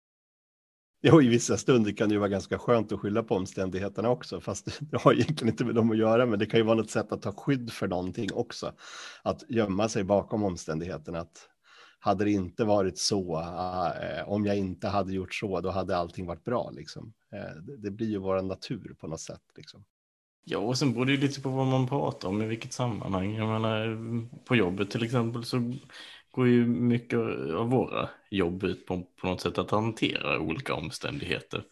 Jo, 1.02 1.22
i 1.22 1.28
vissa 1.28 1.56
stunder 1.56 1.92
kan 1.92 2.08
det 2.08 2.12
ju 2.12 2.18
vara 2.18 2.28
ganska 2.28 2.58
skönt 2.58 2.92
att 2.92 3.00
skylla 3.00 3.22
på 3.22 3.36
omständigheterna 3.36 4.10
också, 4.10 4.40
fast 4.40 4.80
det 4.90 5.02
har 5.02 5.12
egentligen 5.12 5.52
inte 5.52 5.64
med 5.64 5.74
dem 5.74 5.90
att 5.90 5.98
göra, 5.98 6.26
men 6.26 6.38
det 6.38 6.46
kan 6.46 6.60
ju 6.60 6.64
vara 6.64 6.76
något 6.76 6.90
sätt 6.90 7.12
att 7.12 7.22
ta 7.22 7.32
skydd 7.32 7.72
för 7.72 7.88
någonting 7.88 8.32
också. 8.32 8.72
Att 9.22 9.44
gömma 9.48 9.88
sig 9.88 10.04
bakom 10.04 10.42
omständigheterna. 10.42 11.20
Att 11.20 11.48
hade 12.04 12.24
det 12.24 12.30
inte 12.30 12.64
varit 12.64 12.98
så, 12.98 13.40
äh, 13.40 14.28
om 14.28 14.46
jag 14.46 14.56
inte 14.56 14.88
hade 14.88 15.12
gjort 15.12 15.34
så, 15.34 15.60
då 15.60 15.70
hade 15.70 15.96
allting 15.96 16.26
varit 16.26 16.44
bra. 16.44 16.70
Liksom. 16.70 17.12
Äh, 17.32 17.62
det, 17.62 17.76
det, 17.76 17.90
blir 17.90 18.06
ju 18.06 18.18
vår 18.18 18.42
natur 18.42 18.96
på 19.00 19.06
något 19.06 19.20
sätt. 19.20 19.42
Liksom. 19.56 19.84
Ja, 20.44 20.58
och 20.58 20.78
sen 20.78 20.92
beror 20.92 21.06
det 21.06 21.16
lite 21.16 21.40
på 21.40 21.48
vad 21.48 21.66
man 21.66 21.88
pratar 21.88 22.28
om, 22.28 22.42
i 22.42 22.46
vilket 22.46 22.72
sammanhang. 22.72 23.34
Jag 23.34 23.48
menar, 23.48 23.98
på 24.44 24.56
jobbet 24.56 24.90
till 24.90 25.02
exempel 25.02 25.44
så 25.44 25.74
går 26.34 26.48
ju 26.48 26.66
mycket 26.66 27.18
av 27.54 27.70
våra 27.70 28.08
jobb 28.30 28.64
ut 28.64 28.86
på, 28.86 29.02
på 29.16 29.26
något 29.26 29.40
sätt 29.40 29.58
att 29.58 29.70
hantera 29.70 30.40
olika 30.40 30.74
omständigheter. 30.74 31.64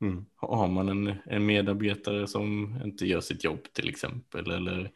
Mm. 0.00 0.26
Har 0.36 0.68
man 0.68 0.88
en, 0.88 1.14
en 1.26 1.46
medarbetare 1.46 2.26
som 2.26 2.76
inte 2.84 3.06
gör 3.06 3.20
sitt 3.20 3.44
jobb 3.44 3.72
till 3.72 3.88
exempel 3.88 4.50
eller 4.50 4.92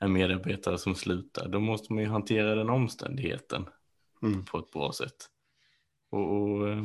en 0.00 0.12
medarbetare 0.12 0.78
som 0.78 0.94
slutar, 0.94 1.48
då 1.48 1.60
måste 1.60 1.92
man 1.92 2.02
ju 2.02 2.08
hantera 2.08 2.54
den 2.54 2.70
omständigheten 2.70 3.66
mm. 4.22 4.44
på 4.44 4.58
ett 4.58 4.70
bra 4.70 4.92
sätt. 4.92 5.26
Och, 6.10 6.42
och 6.42 6.68
eh, 6.68 6.84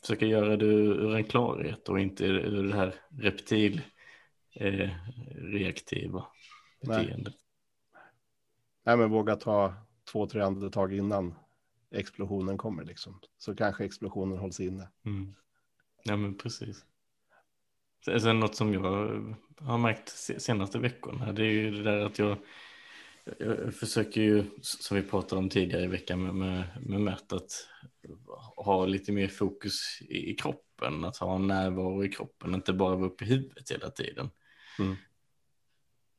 försöka 0.00 0.26
göra 0.26 0.56
det 0.56 0.66
ur 0.66 1.14
en 1.14 1.24
klarhet 1.24 1.88
och 1.88 2.00
inte 2.00 2.24
ur 2.24 2.62
det 2.62 2.76
här 2.76 2.94
reptil 3.08 3.80
eh, 4.54 4.90
reaktiva 5.34 6.26
beteendet. 6.80 7.34
Nej. 7.34 8.02
Nej, 8.84 8.96
men 8.96 9.10
våga 9.10 9.36
ta 9.36 9.85
två, 10.12 10.26
tre 10.26 10.40
andetag 10.42 10.94
innan 10.94 11.34
explosionen 11.90 12.58
kommer 12.58 12.84
liksom. 12.84 13.20
Så 13.38 13.54
kanske 13.54 13.84
explosionen 13.84 14.38
hålls 14.38 14.60
inne. 14.60 14.88
Mm. 15.04 15.34
Ja 16.04 16.16
men 16.16 16.38
precis. 16.38 16.84
Sen 18.04 18.40
något 18.40 18.54
som 18.54 18.74
jag 18.74 18.80
har 19.60 19.78
märkt 19.78 20.08
senaste 20.38 20.78
veckorna, 20.78 21.32
det 21.32 21.42
är 21.42 21.50
ju 21.50 21.70
det 21.70 21.82
där 21.82 22.00
att 22.00 22.18
jag, 22.18 22.38
jag 23.38 23.74
försöker 23.74 24.20
ju, 24.20 24.44
som 24.62 24.96
vi 24.96 25.02
pratade 25.02 25.38
om 25.38 25.48
tidigare 25.48 25.84
i 25.84 25.86
veckan 25.86 26.22
med, 26.22 26.34
med, 26.34 26.64
med 26.80 27.00
Mert, 27.00 27.32
att 27.32 27.50
ha 28.56 28.86
lite 28.86 29.12
mer 29.12 29.28
fokus 29.28 30.00
i, 30.00 30.30
i 30.30 30.34
kroppen, 30.34 31.04
att 31.04 31.16
ha 31.16 31.34
en 31.34 31.46
närvaro 31.46 32.04
i 32.04 32.08
kroppen, 32.08 32.54
inte 32.54 32.72
bara 32.72 32.96
vara 32.96 33.06
uppe 33.06 33.24
i 33.24 33.28
huvudet 33.28 33.70
hela 33.70 33.90
tiden. 33.90 34.30
Mm. 34.78 34.96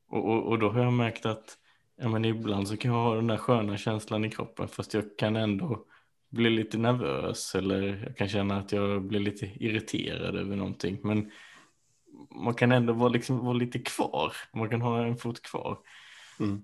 Och, 0.08 0.24
och, 0.24 0.46
och, 0.46 0.58
då 0.58 0.70
har 0.70 0.82
jag 0.82 0.92
märkt 0.92 1.26
att 1.26 1.58
ja, 1.98 2.08
men 2.08 2.24
ibland 2.24 2.68
så 2.68 2.76
kan 2.76 2.90
jag 2.90 2.98
ha 2.98 3.14
den 3.14 3.26
där 3.26 3.36
sköna 3.36 3.76
känslan 3.76 4.24
i 4.24 4.30
kroppen 4.30 4.68
fast 4.68 4.94
jag 4.94 5.04
kan 5.18 5.36
ändå 5.36 5.84
bli 6.28 6.50
lite 6.50 6.78
nervös 6.78 7.54
eller 7.54 8.04
jag 8.06 8.16
kan 8.16 8.28
känna 8.28 8.58
att 8.58 8.72
jag 8.72 9.02
blir 9.02 9.20
lite 9.20 9.46
irriterad 9.46 10.36
över 10.36 10.56
någonting. 10.56 10.98
Men 11.02 11.30
man 12.30 12.54
kan 12.54 12.72
ändå 12.72 12.92
vara, 12.92 13.08
liksom, 13.08 13.38
vara 13.38 13.52
lite 13.52 13.78
kvar. 13.78 14.32
Man 14.52 14.70
kan 14.70 14.82
ha 14.82 15.06
en 15.06 15.16
fot 15.16 15.42
kvar. 15.42 15.78
Mm. 16.40 16.62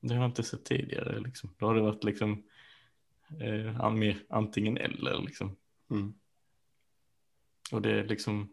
Det 0.00 0.14
har 0.14 0.22
jag 0.22 0.30
inte 0.30 0.42
sett 0.42 0.64
tidigare. 0.64 1.20
Liksom. 1.20 1.50
Då 1.58 1.66
har 1.66 1.74
det 1.74 1.80
varit 1.80 2.04
liksom 2.04 2.42
eh, 3.40 3.90
mer 3.90 4.22
antingen 4.28 4.76
eller. 4.76 5.22
Liksom. 5.22 5.56
Mm. 5.90 6.14
Och 7.72 7.82
det 7.82 7.90
är 7.90 8.04
liksom, 8.04 8.48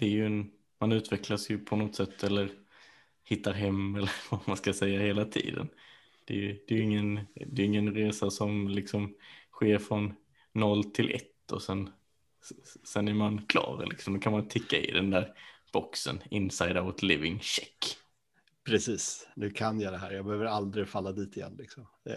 det 0.00 0.06
är 0.06 0.10
ju 0.10 0.26
en, 0.26 0.50
man 0.78 0.92
utvecklas 0.92 1.50
ju 1.50 1.58
på 1.58 1.76
något 1.76 1.94
sätt 1.94 2.24
eller 2.24 2.50
hittar 3.24 3.52
hem 3.52 3.94
eller 3.96 4.12
vad 4.30 4.40
man 4.46 4.56
ska 4.56 4.72
säga 4.72 5.00
hela 5.00 5.24
tiden. 5.24 5.68
Det 6.24 6.34
är 6.34 6.38
ju 6.38 6.64
det 6.68 6.74
är 6.74 6.80
ingen, 6.80 7.20
det 7.34 7.62
är 7.62 7.66
ingen 7.66 7.94
resa 7.94 8.30
som 8.30 8.68
liksom 8.68 9.14
sker 9.52 9.78
från 9.78 10.14
noll 10.52 10.84
till 10.84 11.14
ett 11.14 11.52
och 11.52 11.62
sen, 11.62 11.90
sen 12.84 13.08
är 13.08 13.14
man 13.14 13.46
klar. 13.46 13.86
Liksom. 13.90 14.14
Då 14.14 14.20
kan 14.20 14.32
man 14.32 14.48
ticka 14.48 14.76
i 14.76 14.90
den 14.90 15.10
där 15.10 15.34
boxen, 15.72 16.22
inside 16.30 16.78
out 16.78 17.02
living, 17.02 17.40
check. 17.40 17.96
Precis, 18.64 19.28
nu 19.36 19.50
kan 19.50 19.80
jag 19.80 19.92
det 19.92 19.98
här, 19.98 20.12
jag 20.12 20.24
behöver 20.24 20.44
aldrig 20.44 20.88
falla 20.88 21.12
dit 21.12 21.36
igen. 21.36 21.56
Liksom. 21.58 21.86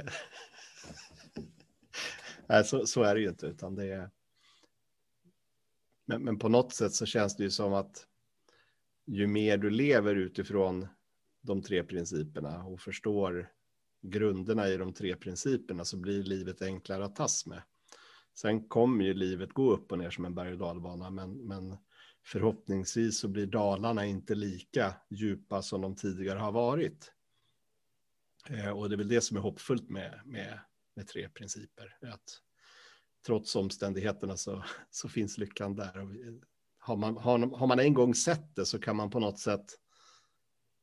Nej, 2.48 2.64
så, 2.64 2.86
så, 2.86 3.04
är 3.04 3.16
det 3.16 3.22
ju 3.22 3.30
inte, 3.30 3.46
utan 3.46 3.76
det 3.76 3.86
är... 3.86 4.10
Men, 6.06 6.24
men 6.24 6.40
på 6.40 6.50
något 6.50 6.74
sätt 6.74 6.94
så 6.94 7.06
känns 7.06 7.36
det 7.38 7.44
ju 7.44 7.52
som 7.52 7.74
att 7.74 8.08
ju 9.06 9.28
mer 9.28 9.58
du 9.58 9.70
lever 9.70 10.16
utifrån 10.16 10.88
de 11.42 11.62
tre 11.62 11.84
principerna 11.84 12.64
och 12.64 12.82
förstår 12.82 13.52
grunderna 14.02 14.68
i 14.68 14.78
de 14.78 14.94
tre 14.94 15.16
principerna 15.16 15.86
så 15.86 15.98
blir 15.98 16.24
livet 16.24 16.62
enklare 16.62 17.06
att 17.06 17.16
tas 17.16 17.46
med. 17.46 17.62
Sen 18.34 18.68
kommer 18.68 19.06
ju 19.06 19.14
livet 19.14 19.54
gå 19.54 19.72
upp 19.72 19.92
och 19.92 19.98
ner 19.98 20.10
som 20.10 20.26
en 20.26 20.36
berg 20.36 20.52
och 20.52 20.58
dalbana, 20.58 21.10
men, 21.10 21.48
men 21.48 21.78
förhoppningsvis 22.26 23.20
så 23.20 23.28
blir 23.28 23.48
dalarna 23.48 24.06
inte 24.06 24.36
lika 24.36 24.96
djupa 25.10 25.62
som 25.62 25.82
de 25.82 25.96
tidigare 25.96 26.40
har 26.40 26.52
varit. 26.52 27.12
Eh, 28.50 28.70
och 28.70 28.90
det 28.90 28.96
är 28.96 28.98
väl 28.98 29.08
det 29.08 29.22
som 29.22 29.38
är 29.38 29.42
hoppfullt 29.42 29.90
med, 29.90 30.22
med, 30.26 30.60
med 30.96 31.08
tre 31.08 31.30
principer. 31.30 31.98
Att 32.02 32.42
trots 33.26 33.56
omständigheterna 33.56 34.38
så, 34.38 34.64
så 34.92 35.10
finns 35.10 35.38
lyckan 35.38 35.76
där. 35.76 36.00
Och 36.00 36.16
vi 36.16 36.42
har 36.86 36.96
man, 36.98 37.18
har, 37.18 37.58
har 37.58 37.68
man 37.68 37.80
en 37.80 37.94
gång 37.94 38.16
sett 38.16 38.56
det 38.56 38.66
så 38.66 38.80
kan 38.80 38.96
man 38.96 39.10
på 39.10 39.20
något 39.20 39.40
sätt 39.40 39.66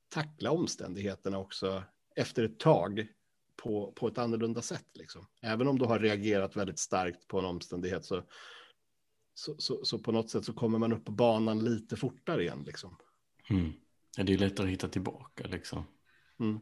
tackla 0.09 0.51
omständigheterna 0.51 1.39
också 1.39 1.83
efter 2.17 2.45
ett 2.45 2.59
tag 2.59 3.07
på, 3.57 3.93
på 3.93 4.09
ett 4.09 4.19
annorlunda 4.19 4.63
sätt. 4.63 4.87
Liksom. 4.95 5.27
Även 5.43 5.69
om 5.69 5.79
du 5.79 5.85
har 5.85 5.99
reagerat 5.99 6.57
väldigt 6.57 6.79
starkt 6.79 7.29
på 7.29 7.39
en 7.39 7.45
omständighet 7.45 8.05
så, 8.05 8.23
så, 9.35 9.55
så, 9.59 9.85
så 9.85 9.99
på 9.99 10.13
något 10.13 10.31
sätt 10.31 10.45
så 10.45 10.53
kommer 10.53 10.79
man 10.79 10.93
upp 10.93 11.05
på 11.05 11.13
banan 11.13 11.65
lite 11.65 11.97
fortare 11.97 12.43
igen. 12.43 12.63
Liksom. 12.67 12.97
Mm. 13.51 13.73
Ja, 14.17 14.25
det 14.25 14.35
är 14.35 14.39
lättare 14.39 14.67
att 14.67 14.73
hitta 14.73 14.89
tillbaka 14.89 15.47
liksom. 15.47 15.85
Mm. 16.41 16.61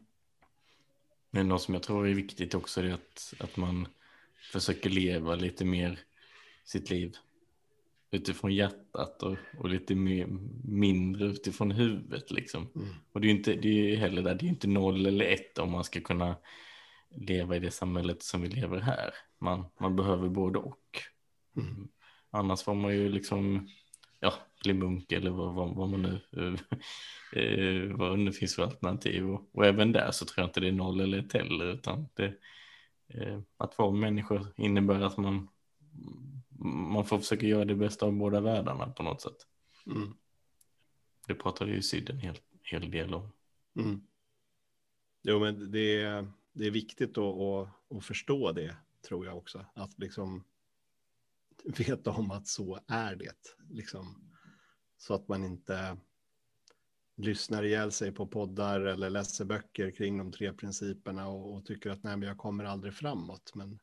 Men 1.31 1.47
något 1.47 1.61
som 1.61 1.73
jag 1.73 1.83
tror 1.83 2.07
är 2.07 2.13
viktigt 2.13 2.55
också 2.55 2.81
är 2.81 2.93
att, 2.93 3.33
att 3.39 3.57
man 3.57 3.87
försöker 4.51 4.89
leva 4.89 5.35
lite 5.35 5.65
mer 5.65 5.99
sitt 6.63 6.89
liv 6.89 7.17
utifrån 8.11 8.53
hjärtat 8.53 9.23
och, 9.23 9.37
och 9.57 9.69
lite 9.69 9.95
mer, 9.95 10.27
mindre 10.63 11.25
utifrån 11.25 11.71
huvudet 11.71 12.31
liksom. 12.31 12.67
Mm. 12.75 12.87
Och 13.11 13.21
det 13.21 13.27
är 13.27 13.31
ju 13.31 13.37
inte, 13.37 13.55
det 13.55 13.93
är 13.93 13.97
heller 13.97 14.21
där, 14.21 14.35
det 14.35 14.45
är 14.45 14.49
inte 14.49 14.67
noll 14.67 15.05
eller 15.05 15.25
ett 15.25 15.57
om 15.57 15.71
man 15.71 15.83
ska 15.83 16.01
kunna 16.01 16.35
leva 17.09 17.55
i 17.55 17.59
det 17.59 17.71
samhället 17.71 18.23
som 18.23 18.41
vi 18.41 18.47
lever 18.47 18.79
här. 18.79 19.13
Man, 19.39 19.65
man 19.79 19.95
behöver 19.95 20.29
både 20.29 20.59
och. 20.59 20.99
Mm. 21.57 21.87
Annars 22.29 22.61
får 22.61 22.75
man 22.75 22.93
ju 22.93 23.09
liksom, 23.09 23.67
ja, 24.19 24.33
bli 24.63 24.73
munk 24.73 25.11
eller 25.11 25.31
vad, 25.31 25.53
vad, 25.53 25.75
vad 25.75 25.89
man 25.89 26.01
nu, 26.01 26.19
eh, 27.35 27.97
vad 27.97 28.25
det 28.25 28.31
finns 28.31 28.55
för 28.55 28.63
alternativ. 28.63 29.29
Och, 29.29 29.49
och, 29.53 29.65
även 29.65 29.91
där 29.91 30.11
så 30.11 30.25
tror 30.25 30.43
jag 30.43 30.49
inte 30.49 30.59
det 30.59 30.67
är 30.67 30.71
noll 30.71 30.99
eller 30.99 31.19
ett 31.19 31.33
heller, 31.33 31.65
utan 31.65 32.07
det, 32.13 32.33
eh, 33.07 33.39
att 33.57 33.77
vara 33.77 33.91
människor 33.91 34.47
innebär 34.57 35.01
att 35.01 35.17
man 35.17 35.47
man 36.65 37.05
får 37.05 37.19
försöka 37.19 37.45
göra 37.45 37.65
det 37.65 37.75
bästa 37.75 38.05
av 38.05 38.13
båda 38.13 38.41
världarna 38.41 38.89
på 38.89 39.03
något 39.03 39.21
sätt. 39.21 39.47
Mm. 39.85 40.13
Det 41.27 41.35
pratade 41.35 41.71
ju 41.71 41.81
Syd 41.81 42.09
en 42.09 42.19
hel, 42.19 42.37
hel 42.63 42.91
del 42.91 43.13
om. 43.13 43.31
Mm. 43.75 44.07
Jo, 45.23 45.39
men 45.39 45.71
det 45.71 46.01
är, 46.01 46.31
det 46.53 46.65
är 46.67 46.71
viktigt 46.71 47.17
att, 47.17 47.39
att, 47.39 47.97
att 47.97 48.05
förstå 48.05 48.51
det, 48.51 48.75
tror 49.07 49.25
jag 49.25 49.37
också. 49.37 49.65
Att 49.73 49.99
liksom 49.99 50.43
veta 51.63 52.11
om 52.11 52.31
att 52.31 52.47
så 52.47 52.79
är 52.87 53.15
det. 53.15 53.55
Liksom, 53.69 54.31
så 54.97 55.13
att 55.13 55.27
man 55.27 55.43
inte 55.43 55.97
lyssnar 57.15 57.63
ihjäl 57.63 57.91
sig 57.91 58.11
på 58.11 58.27
poddar 58.27 58.81
eller 58.81 59.09
läser 59.09 59.45
böcker 59.45 59.91
kring 59.91 60.17
de 60.17 60.31
tre 60.31 60.53
principerna 60.53 61.27
och, 61.27 61.55
och 61.55 61.65
tycker 61.65 61.89
att 61.89 62.03
nej, 62.03 62.17
men 62.17 62.27
jag 62.27 62.37
kommer 62.37 62.63
aldrig 62.63 62.93
framåt. 62.93 63.51
Men 63.55 63.79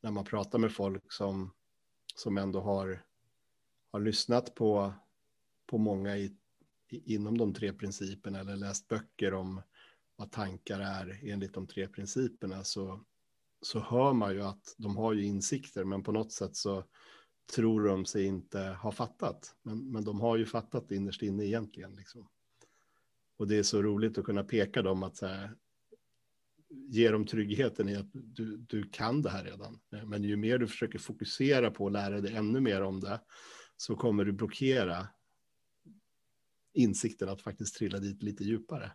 när 0.00 0.10
man 0.10 0.24
pratar 0.24 0.58
med 0.58 0.72
folk 0.72 1.12
som 1.12 1.54
som 2.18 2.38
ändå 2.38 2.60
har, 2.60 3.04
har 3.92 4.00
lyssnat 4.00 4.54
på, 4.54 4.92
på 5.66 5.78
många 5.78 6.16
i, 6.16 6.36
i, 6.88 7.14
inom 7.14 7.38
de 7.38 7.54
tre 7.54 7.72
principerna 7.72 8.40
eller 8.40 8.56
läst 8.56 8.88
böcker 8.88 9.34
om 9.34 9.62
vad 10.16 10.30
tankar 10.30 10.80
är 10.80 11.20
enligt 11.22 11.54
de 11.54 11.66
tre 11.66 11.88
principerna 11.88 12.64
så, 12.64 13.00
så 13.62 13.80
hör 13.80 14.12
man 14.12 14.34
ju 14.34 14.42
att 14.42 14.74
de 14.78 14.96
har 14.96 15.12
ju 15.12 15.24
insikter 15.24 15.84
men 15.84 16.02
på 16.02 16.12
något 16.12 16.32
sätt 16.32 16.56
så 16.56 16.84
tror 17.54 17.84
de 17.88 18.04
sig 18.04 18.24
inte 18.24 18.60
ha 18.60 18.92
fattat. 18.92 19.54
Men, 19.62 19.92
men 19.92 20.04
de 20.04 20.20
har 20.20 20.36
ju 20.36 20.46
fattat 20.46 20.90
innerst 20.90 21.22
inne 21.22 21.44
egentligen. 21.44 21.96
Liksom. 21.96 22.28
Och 23.36 23.48
det 23.48 23.58
är 23.58 23.62
så 23.62 23.82
roligt 23.82 24.18
att 24.18 24.24
kunna 24.24 24.44
peka 24.44 24.82
dem 24.82 25.02
att 25.02 25.16
så 25.16 25.26
här, 25.26 25.54
ge 26.70 27.10
dem 27.10 27.26
tryggheten 27.26 27.88
i 27.88 27.96
att 27.96 28.10
du, 28.12 28.56
du 28.56 28.88
kan 28.88 29.22
det 29.22 29.30
här 29.30 29.44
redan. 29.44 29.80
Men 30.06 30.24
ju 30.24 30.36
mer 30.36 30.58
du 30.58 30.66
försöker 30.66 30.98
fokusera 30.98 31.70
på 31.70 31.86
att 31.86 31.92
lära 31.92 32.20
dig 32.20 32.36
ännu 32.36 32.60
mer 32.60 32.82
om 32.82 33.00
det 33.00 33.20
så 33.76 33.96
kommer 33.96 34.24
du 34.24 34.32
blockera 34.32 35.06
insikten 36.74 37.28
att 37.28 37.42
faktiskt 37.42 37.76
trilla 37.76 37.98
dit 37.98 38.22
lite 38.22 38.44
djupare. 38.44 38.92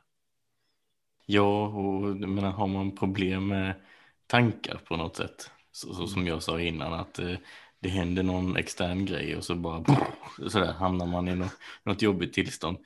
Ja, 1.26 1.68
och 1.68 2.16
menar, 2.16 2.52
har 2.52 2.68
man 2.68 2.96
problem 2.96 3.48
med 3.48 3.82
tankar 4.28 4.82
på 4.88 4.98
något 4.98 5.16
sätt, 5.16 5.52
så, 5.72 5.94
så 5.94 6.08
som 6.08 6.28
jag 6.28 6.44
sa 6.44 6.62
innan, 6.62 6.94
att 6.94 7.20
eh, 7.20 7.36
det 7.80 7.90
händer 7.90 8.24
någon 8.24 8.58
extern 8.58 9.06
grej 9.06 9.38
och 9.38 9.44
så 9.44 9.56
bara 9.56 9.84
så 10.48 10.60
där, 10.60 10.74
hamnar 10.74 11.06
man 11.06 11.28
i 11.28 11.36
något, 11.36 11.58
något 11.84 12.02
jobbigt 12.02 12.34
tillstånd, 12.34 12.78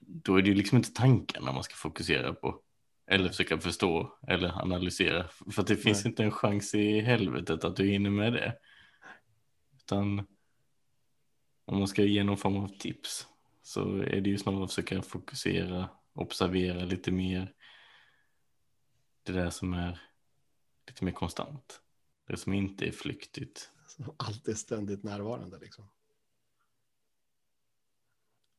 då 0.00 0.36
är 0.36 0.42
det 0.42 0.48
ju 0.48 0.54
liksom 0.54 0.78
inte 0.78 0.92
tankarna 0.92 1.52
man 1.52 1.64
ska 1.64 1.74
fokusera 1.74 2.34
på. 2.34 2.60
Eller 3.10 3.28
försöka 3.28 3.58
förstå 3.58 4.18
eller 4.28 4.62
analysera. 4.62 5.28
För 5.28 5.62
det 5.62 5.76
finns 5.76 6.04
Nej. 6.04 6.10
inte 6.10 6.24
en 6.24 6.30
chans 6.30 6.74
i 6.74 7.00
helvetet 7.00 7.64
att 7.64 7.76
du 7.76 7.86
hinner 7.86 8.10
med 8.10 8.32
det. 8.32 8.58
Utan 9.76 10.26
om 11.64 11.78
man 11.78 11.88
ska 11.88 12.02
ge 12.02 12.24
någon 12.24 12.36
form 12.36 12.56
av 12.56 12.68
tips 12.68 13.26
så 13.62 13.96
är 13.96 14.20
det 14.20 14.30
ju 14.30 14.38
snarare 14.38 14.64
att 14.64 14.70
försöka 14.70 15.02
fokusera, 15.02 15.88
observera 16.12 16.84
lite 16.84 17.12
mer. 17.12 17.52
Det 19.22 19.32
där 19.32 19.50
som 19.50 19.72
är 19.72 20.00
lite 20.86 21.04
mer 21.04 21.12
konstant. 21.12 21.80
Det 22.26 22.36
som 22.36 22.52
inte 22.52 22.88
är 22.88 22.92
flyktigt. 22.92 23.70
Allt 24.16 24.48
är 24.48 24.54
ständigt 24.54 25.02
närvarande 25.02 25.58
liksom. 25.58 25.84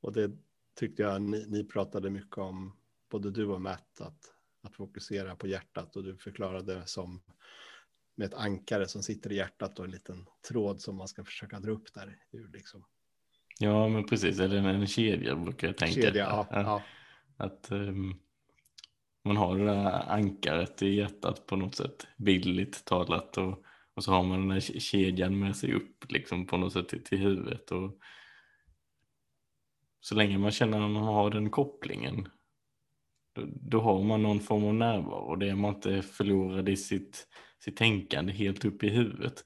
Och 0.01 0.13
det 0.13 0.31
tyckte 0.75 1.01
jag 1.01 1.21
ni, 1.21 1.45
ni 1.47 1.63
pratade 1.63 2.09
mycket 2.09 2.37
om, 2.37 2.77
både 3.09 3.31
du 3.31 3.45
och 3.45 3.61
Matt, 3.61 4.01
att 4.01 4.33
att 4.61 4.75
fokusera 4.75 5.35
på 5.35 5.47
hjärtat 5.47 5.95
och 5.95 6.03
du 6.03 6.17
förklarade 6.17 6.81
som 6.85 7.21
med 8.15 8.25
ett 8.25 8.33
ankare 8.33 8.87
som 8.87 9.03
sitter 9.03 9.31
i 9.31 9.35
hjärtat 9.35 9.79
och 9.79 9.85
en 9.85 9.91
liten 9.91 10.25
tråd 10.47 10.81
som 10.81 10.95
man 10.95 11.07
ska 11.07 11.23
försöka 11.23 11.59
dra 11.59 11.71
upp 11.71 11.93
där 11.93 12.17
ur 12.31 12.49
liksom. 12.53 12.85
Ja, 13.59 13.87
men 13.87 14.05
precis, 14.05 14.39
eller 14.39 14.57
en, 14.57 14.65
en 14.65 14.87
kedja 14.87 15.35
brukar 15.35 15.67
jag 15.67 15.77
tänka. 15.77 16.01
Kedja, 16.01 16.25
ja, 16.25 16.47
ja. 16.51 16.83
Att 17.37 17.71
um, 17.71 18.19
man 19.23 19.37
har 19.37 19.57
det 19.57 19.65
där 19.65 20.11
ankaret 20.11 20.81
i 20.81 20.95
hjärtat 20.95 21.45
på 21.45 21.55
något 21.55 21.75
sätt, 21.75 22.07
bildligt 22.17 22.85
talat 22.85 23.37
och, 23.37 23.63
och 23.93 24.03
så 24.03 24.11
har 24.11 24.23
man 24.23 24.39
den 24.41 24.51
här 24.51 24.79
kedjan 24.79 25.39
med 25.39 25.55
sig 25.55 25.73
upp 25.73 26.11
liksom 26.11 26.47
på 26.47 26.57
något 26.57 26.73
sätt 26.73 26.89
till, 26.89 27.03
till 27.03 27.17
huvudet 27.17 27.71
och 27.71 27.99
så 30.01 30.15
länge 30.15 30.37
man 30.37 30.51
känner 30.51 30.81
att 30.81 30.91
man 30.91 31.03
har 31.03 31.29
den 31.29 31.49
kopplingen 31.49 32.29
då, 33.45 33.81
har 33.81 34.03
man 34.03 34.23
någon 34.23 34.39
form 34.39 34.65
av 34.65 34.73
närvaro. 34.73 35.35
Det 35.35 35.49
är 35.49 35.55
man 35.55 35.75
inte 35.75 36.01
förlorad 36.01 36.69
i 36.69 36.77
sitt, 36.77 37.27
sitt 37.63 37.77
tänkande 37.77 38.33
helt 38.33 38.65
upp 38.65 38.83
i 38.83 38.89
huvudet. 38.89 39.43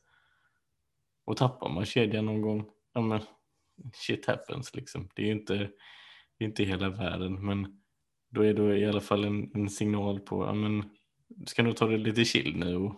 Och 1.25 1.37
tappar 1.37 1.69
man 1.69 1.85
kedjan 1.85 2.25
någon 2.25 2.41
gång, 2.41 2.65
ja 2.93 3.01
men 3.01 3.21
shit 3.93 4.25
happens 4.25 4.75
liksom. 4.75 5.09
Det 5.15 5.21
är 5.21 5.25
ju 5.25 5.31
inte, 5.31 5.53
det 6.37 6.45
är 6.45 6.45
inte 6.45 6.63
hela 6.63 6.89
världen, 6.89 7.45
men 7.45 7.81
då 8.29 8.41
är 8.41 8.53
det 8.53 8.77
i 8.79 8.85
alla 8.85 9.01
fall 9.01 9.23
en, 9.23 9.51
en 9.55 9.69
signal 9.69 10.19
på, 10.19 10.45
ja 10.45 10.53
men 10.53 10.89
du 11.27 11.45
ska 11.45 11.63
nog 11.63 11.75
ta 11.75 11.87
det 11.87 11.97
lite 11.97 12.25
chill 12.25 12.57
nu 12.57 12.75
och 12.75 12.95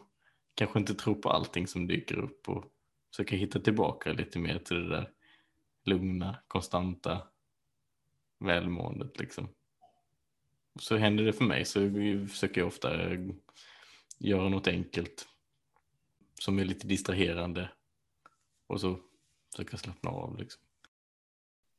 kanske 0.55 0.79
inte 0.79 0.93
tro 0.93 1.15
på 1.15 1.29
allting 1.29 1.67
som 1.67 1.87
dyker 1.87 2.19
upp 2.19 2.49
och 2.49 2.65
försöka 3.11 3.35
hitta 3.35 3.59
tillbaka 3.59 4.13
lite 4.13 4.39
mer 4.39 4.59
till 4.59 4.83
det 4.83 4.89
där 4.89 5.09
lugna, 5.85 6.37
konstanta 6.47 7.21
välmåendet 8.39 9.19
liksom 9.19 9.47
så 10.79 10.97
händer 10.97 11.23
det 11.23 11.33
för 11.33 11.45
mig 11.45 11.65
så 11.65 11.79
försöker 12.29 12.61
jag 12.61 12.67
ofta 12.67 13.11
eh, 13.11 13.19
göra 14.19 14.49
något 14.49 14.67
enkelt 14.67 15.27
som 16.41 16.59
är 16.59 16.65
lite 16.65 16.87
distraherande 16.87 17.71
och 18.67 18.81
så 18.81 18.99
försöka 19.55 19.77
slappna 19.77 20.09
av. 20.09 20.37
Liksom. 20.37 20.61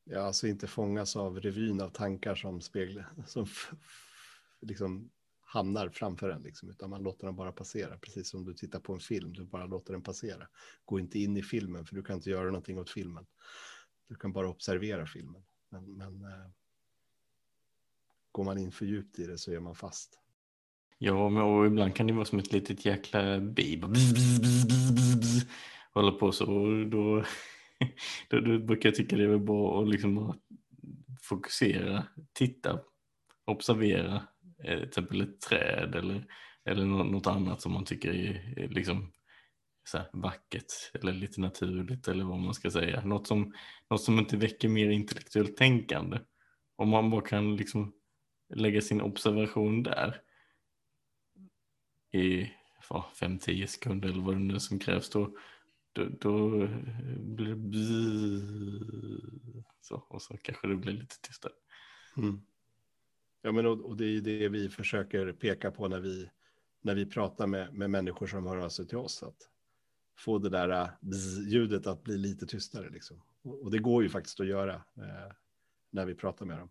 Ja, 0.03 0.19
alltså 0.19 0.47
inte 0.47 0.67
fångas 0.67 1.15
av 1.15 1.39
revyn 1.39 1.81
av 1.81 1.89
tankar 1.89 2.35
som 2.35 2.61
speglar, 2.61 3.09
som 3.25 3.45
liksom 4.61 5.09
hamnar 5.41 5.89
framför 5.89 6.29
en, 6.29 6.41
liksom, 6.41 6.69
utan 6.69 6.89
man 6.89 7.03
låter 7.03 7.25
den 7.25 7.35
bara 7.35 7.51
passera, 7.51 7.97
precis 7.97 8.29
som 8.29 8.45
du 8.45 8.53
tittar 8.53 8.79
på 8.79 8.93
en 8.93 8.99
film, 8.99 9.33
du 9.33 9.45
bara 9.45 9.65
låter 9.65 9.93
den 9.93 10.03
passera. 10.03 10.47
Gå 10.85 10.99
inte 10.99 11.19
in 11.19 11.37
i 11.37 11.43
filmen, 11.43 11.85
för 11.85 11.95
du 11.95 12.03
kan 12.03 12.15
inte 12.15 12.29
göra 12.29 12.45
någonting 12.45 12.79
åt 12.79 12.89
filmen. 12.89 13.25
Du 14.07 14.15
kan 14.15 14.33
bara 14.33 14.49
observera 14.49 15.05
filmen. 15.05 15.43
Men, 15.69 15.97
men 15.97 16.23
eh, 16.23 16.49
går 18.37 18.43
man 18.43 18.57
in 18.57 18.71
för 18.71 18.85
djupt 18.85 19.19
i 19.19 19.25
det 19.25 19.37
så 19.37 19.51
är 19.51 19.59
man 19.59 19.75
fast. 19.75 20.19
Ja, 20.97 21.29
men 21.29 21.43
och 21.43 21.65
ibland 21.65 21.95
kan 21.95 22.07
det 22.07 22.13
vara 22.13 22.25
som 22.25 22.39
ett 22.39 22.51
litet 22.51 22.85
jäkla 22.85 23.39
bi. 23.39 23.81
Håller 25.93 26.11
på 26.11 26.31
så 26.31 26.45
då, 26.91 27.23
då, 28.29 28.39
då 28.39 28.59
brukar 28.59 28.89
jag 28.89 28.95
tycka 28.95 29.15
det 29.15 29.23
är 29.23 29.37
bra 29.37 29.81
att 29.81 29.89
liksom 29.89 30.39
fokusera, 31.21 32.03
titta, 32.33 32.79
observera 33.45 34.27
eh, 34.63 34.79
till 34.79 34.87
exempel 34.87 35.21
ett 35.21 35.41
träd 35.41 35.95
eller, 35.95 36.25
eller 36.65 36.85
något 36.85 37.27
annat 37.27 37.61
som 37.61 37.71
man 37.71 37.85
tycker 37.85 38.13
är, 38.13 38.67
liksom 38.67 39.11
så 39.83 39.97
här 39.97 40.09
vackert 40.13 40.91
eller 40.93 41.13
lite 41.13 41.41
naturligt 41.41 42.07
eller 42.07 42.23
vad 42.23 42.39
man 42.39 42.53
ska 42.53 42.71
säga. 42.71 43.05
Något 43.05 43.27
som, 43.27 43.53
något 43.89 44.01
som 44.01 44.19
inte 44.19 44.37
väcker 44.37 44.69
mer 44.69 44.89
intellektuellt 44.89 45.57
tänkande. 45.57 46.19
Om 46.75 46.89
man 46.89 47.09
bara 47.09 47.21
kan 47.21 47.55
liksom 47.55 47.93
lägga 48.49 48.81
sin 48.81 49.01
observation 49.01 49.83
där 49.83 50.21
i 52.11 52.51
5-10 52.89 53.65
sekunder 53.65 54.09
eller 54.09 54.21
vad 54.21 54.35
det 54.35 54.39
nu 54.39 54.55
är 54.55 54.59
som 54.59 54.79
krävs 54.79 55.09
då, 55.09 55.37
då, 55.93 56.05
då 56.19 56.63
eh, 56.63 56.69
blir 57.17 57.47
det 57.47 57.55
bzzz, 57.55 58.43
så, 59.81 59.95
och 59.95 60.21
så 60.21 60.37
kanske 60.37 60.67
det 60.67 60.75
blir 60.75 60.93
lite 60.93 61.21
tystare. 61.21 61.53
Mm. 62.17 62.41
Ja, 63.41 63.51
men 63.51 63.65
och, 63.65 63.85
och, 63.85 63.97
det 63.97 64.05
är 64.05 64.21
det 64.21 64.49
vi 64.49 64.69
försöker 64.69 65.33
peka 65.33 65.71
på 65.71 65.87
när 65.87 65.99
vi, 65.99 66.29
när 66.81 66.95
vi 66.95 67.05
pratar 67.05 67.47
med, 67.47 67.73
med 67.73 67.89
människor 67.89 68.27
som 68.27 68.47
hör 68.47 68.57
av 68.57 68.69
sig 68.69 68.87
till 68.87 68.97
oss. 68.97 69.23
Att 69.23 69.49
få 70.17 70.37
det 70.39 70.49
där 70.49 70.69
äh, 70.69 70.89
ljudet 71.47 71.87
att 71.87 72.03
bli 72.03 72.17
lite 72.17 72.45
tystare. 72.45 72.89
Liksom. 72.89 73.21
Och, 73.41 73.61
och 73.61 73.71
det 73.71 73.79
går 73.79 74.03
ju 74.03 74.09
faktiskt 74.09 74.39
att 74.39 74.47
göra 74.47 74.73
eh, 74.75 75.31
när 75.89 76.05
vi 76.05 76.15
pratar 76.15 76.45
med 76.45 76.59
dem 76.59 76.69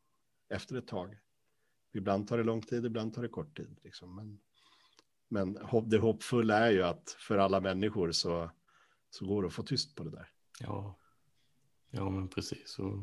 efter 0.49 0.77
ett 0.77 0.87
tag. 0.87 1.19
Ibland 1.97 2.29
tar 2.29 2.39
det 2.39 2.45
lång 2.45 2.63
tid, 2.63 2.87
ibland 2.87 3.15
tar 3.15 3.23
det 3.23 3.29
kort 3.29 3.57
tid. 3.57 3.77
Liksom. 3.85 4.17
Men, 4.17 4.39
men 5.29 5.59
det 5.89 5.99
hoppfulla 5.99 6.59
är 6.59 6.71
ju 6.71 6.83
att 6.83 7.17
för 7.19 7.39
alla 7.39 7.61
människor 7.61 8.13
så, 8.13 8.51
så 9.11 9.27
går 9.27 9.43
det 9.43 9.49
att 9.49 9.55
få 9.55 9.63
tyst 9.63 9.95
på 9.95 10.05
det 10.05 10.11
där. 10.11 10.29
Ja, 10.61 10.99
ja 11.91 12.11
men 12.11 12.29
precis. 12.29 12.79
Och, 12.79 12.99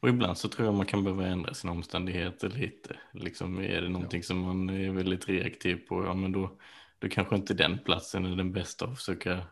och 0.00 0.08
ibland 0.08 0.38
så 0.38 0.48
tror 0.48 0.66
jag 0.66 0.74
man 0.74 0.86
kan 0.86 1.04
behöva 1.04 1.26
ändra 1.26 1.54
sina 1.54 1.72
omständigheter 1.72 2.48
lite. 2.48 2.96
Liksom 3.12 3.58
är 3.58 3.82
det 3.82 3.88
någonting 3.88 4.20
ja. 4.20 4.24
som 4.24 4.38
man 4.38 4.70
är 4.70 4.90
väldigt 4.90 5.28
reaktiv 5.28 5.76
på, 5.76 6.04
ja 6.04 6.14
men 6.14 6.32
då, 6.32 6.58
då 6.98 7.08
kanske 7.08 7.36
inte 7.36 7.54
den 7.54 7.78
platsen 7.78 8.24
är 8.24 8.36
den 8.36 8.52
bästa 8.52 8.84
att 8.84 8.98
försöka 8.98 9.46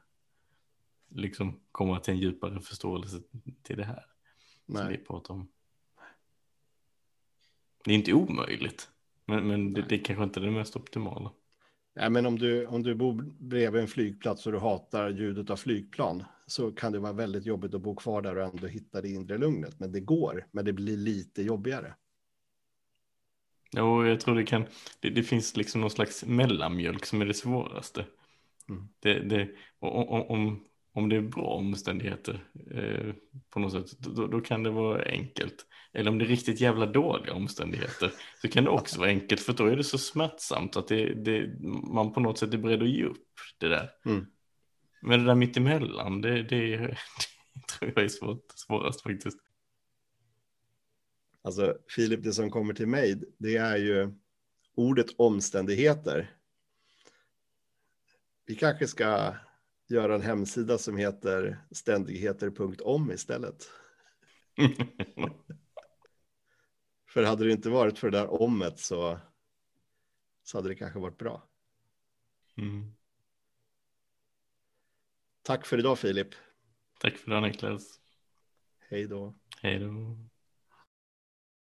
liksom 1.09 1.61
komma 1.73 2.01
till 2.01 2.15
en 2.15 2.21
djupare 2.21 2.61
förståelse 2.61 3.21
till 3.63 3.77
det 3.77 3.85
här. 3.85 4.07
Nej. 4.67 4.83
Som 4.83 4.89
vi 4.89 4.99
pratar 4.99 5.35
om. 5.35 5.49
Det 7.89 7.95
är 7.95 7.97
inte 7.97 8.13
omöjligt, 8.13 8.89
men, 9.27 9.47
men 9.47 9.73
det, 9.75 9.83
det 9.89 9.99
kanske 9.99 10.25
inte 10.25 10.41
är 10.41 10.45
det 10.45 10.51
mest 10.51 10.77
optimala. 10.77 11.31
Ja, 11.95 12.09
men 12.09 12.27
om 12.27 12.39
du, 12.39 12.67
om 12.67 12.83
du 12.83 12.95
bor 12.95 13.25
bredvid 13.39 13.83
en 13.83 13.89
flygplats 13.89 14.47
och 14.47 14.53
du 14.53 14.59
hatar 14.59 15.11
ljudet 15.11 15.51
av 15.51 15.57
flygplan 15.57 16.25
så 16.47 16.73
kan 16.73 16.93
det 16.93 16.99
vara 16.99 17.13
väldigt 17.13 17.47
jobbigt 17.47 17.75
att 17.75 17.81
bo 17.81 17.97
kvar 17.97 18.23
där 18.23 18.37
och 18.37 18.45
ändå 18.45 18.67
hitta 18.67 19.03
det 19.03 19.09
inre 19.09 19.39
lugnet. 19.39 19.81
Men 19.81 19.93
det 19.93 20.01
går, 20.01 20.47
men 20.51 20.65
det 20.65 20.73
blir 20.73 20.97
lite 20.97 21.43
jobbigare. 21.43 21.95
Ja, 23.71 24.07
jag 24.07 24.21
tror 24.21 24.35
det 24.35 24.45
kan, 24.45 24.65
det, 25.01 25.11
det 25.11 25.23
finns 25.23 25.57
liksom 25.57 25.81
någon 25.81 25.91
slags 25.91 26.25
mellanmjölk 26.25 27.07
som 27.07 27.21
är 27.21 27.27
det 27.27 27.35
svåraste. 27.35 28.05
Mm. 28.69 28.89
Det, 29.01 29.21
det, 29.21 29.49
om, 29.79 30.23
om, 30.29 30.65
om 30.99 31.09
det 31.09 31.17
är 31.17 31.21
bra 31.21 31.47
omständigheter 31.47 32.45
eh, 32.71 33.15
på 33.51 33.61
något 33.61 33.73
sätt, 33.73 33.99
då, 33.99 34.27
då, 34.27 34.41
kan 34.41 34.63
det 34.63 34.71
vara 34.71 35.03
enkelt. 35.03 35.67
Eller 35.93 36.11
om 36.11 36.19
det 36.19 36.25
är 36.25 36.29
riktigt 36.29 36.61
jävla 36.61 36.87
dåliga 36.87 37.35
omständigheter 37.35 38.13
så 38.43 38.49
kan 38.49 38.65
det 38.65 38.71
också 38.71 38.99
vara 38.99 39.09
enkelt 39.09 39.41
för 39.41 39.53
då 39.53 39.67
är 39.67 39.77
det 39.77 39.85
så 39.85 39.99
smärtsamt 39.99 40.77
att 40.77 40.89
det, 40.89 41.15
det, 41.15 41.61
man 41.93 42.13
på 42.13 42.21
något 42.21 42.39
sätt 42.39 42.55
är 42.55 42.59
beredd 42.59 42.83
att 42.83 42.89
ge 42.89 43.05
upp 43.05 43.27
det 43.59 43.69
där. 43.69 43.91
Mm. 44.07 44.27
Men 45.03 45.21
det 45.21 45.27
där 45.27 45.35
mittemellan, 45.35 46.21
det, 46.21 46.43
det, 46.43 46.77
det 47.55 47.67
tror 47.69 47.93
jag 47.95 48.05
är 48.05 48.09
svårt, 48.09 48.45
svårast 48.55 49.03
faktiskt. 49.03 49.39
Alltså 51.43 51.77
Filip, 51.97 52.23
det 52.23 52.33
som 52.33 52.51
kommer 52.51 52.75
till 52.75 52.89
mig, 52.89 53.23
det 53.39 53.57
är 53.57 53.77
ju 53.77 54.13
ordet 54.75 55.07
omständigheter. 55.19 56.31
Vi 58.47 58.55
kanske 58.55 58.87
ska 58.87 59.35
göra 59.91 60.15
en 60.15 60.23
hemsida 60.23 60.79
som 60.79 60.97
heter 60.97 61.65
ständigheter.om 61.71 63.13
istället. 63.13 63.71
för 67.09 67.23
hade 67.23 67.45
det 67.45 67.53
inte 67.53 67.71
varit 67.71 67.99
för 67.99 68.11
det 68.11 68.19
där 68.19 68.43
omet 68.43 68.79
så, 68.79 69.19
så 70.43 70.59
hade 70.59 70.69
det 70.69 70.75
kanske 70.75 70.99
varit 70.99 71.19
bra. 71.19 71.43
Mm. 72.57 72.95
Tack 75.43 75.67
för 75.67 75.79
idag 75.79 75.99
Filip. 75.99 76.29
Tack 77.01 77.17
för 77.17 77.31
idag 77.31 77.43
Niklas. 77.43 78.01
Hej 78.91 79.07
då. 79.07 79.35
Hej 79.61 79.79
då. 79.79 80.17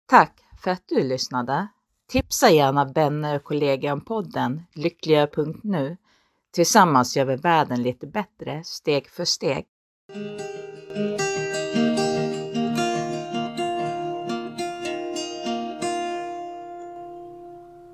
Tack 0.06 0.41
för 0.63 0.71
att 0.71 0.88
du 0.88 1.04
lyssnade. 1.04 1.67
Tipsa 2.08 2.49
gärna 2.49 2.86
vänner 2.86 3.36
och 3.36 3.43
kollegor 3.43 3.91
om 3.91 4.01
podden 4.01 4.63
lyckliga.nu 4.73 5.97
Tillsammans 6.56 7.18
gör 7.18 7.26
vi 7.26 7.36
världen 7.36 7.84
lite 7.84 8.08
bättre 8.08 8.63
steg 8.63 9.10
för 9.10 9.26
steg. 9.26 9.65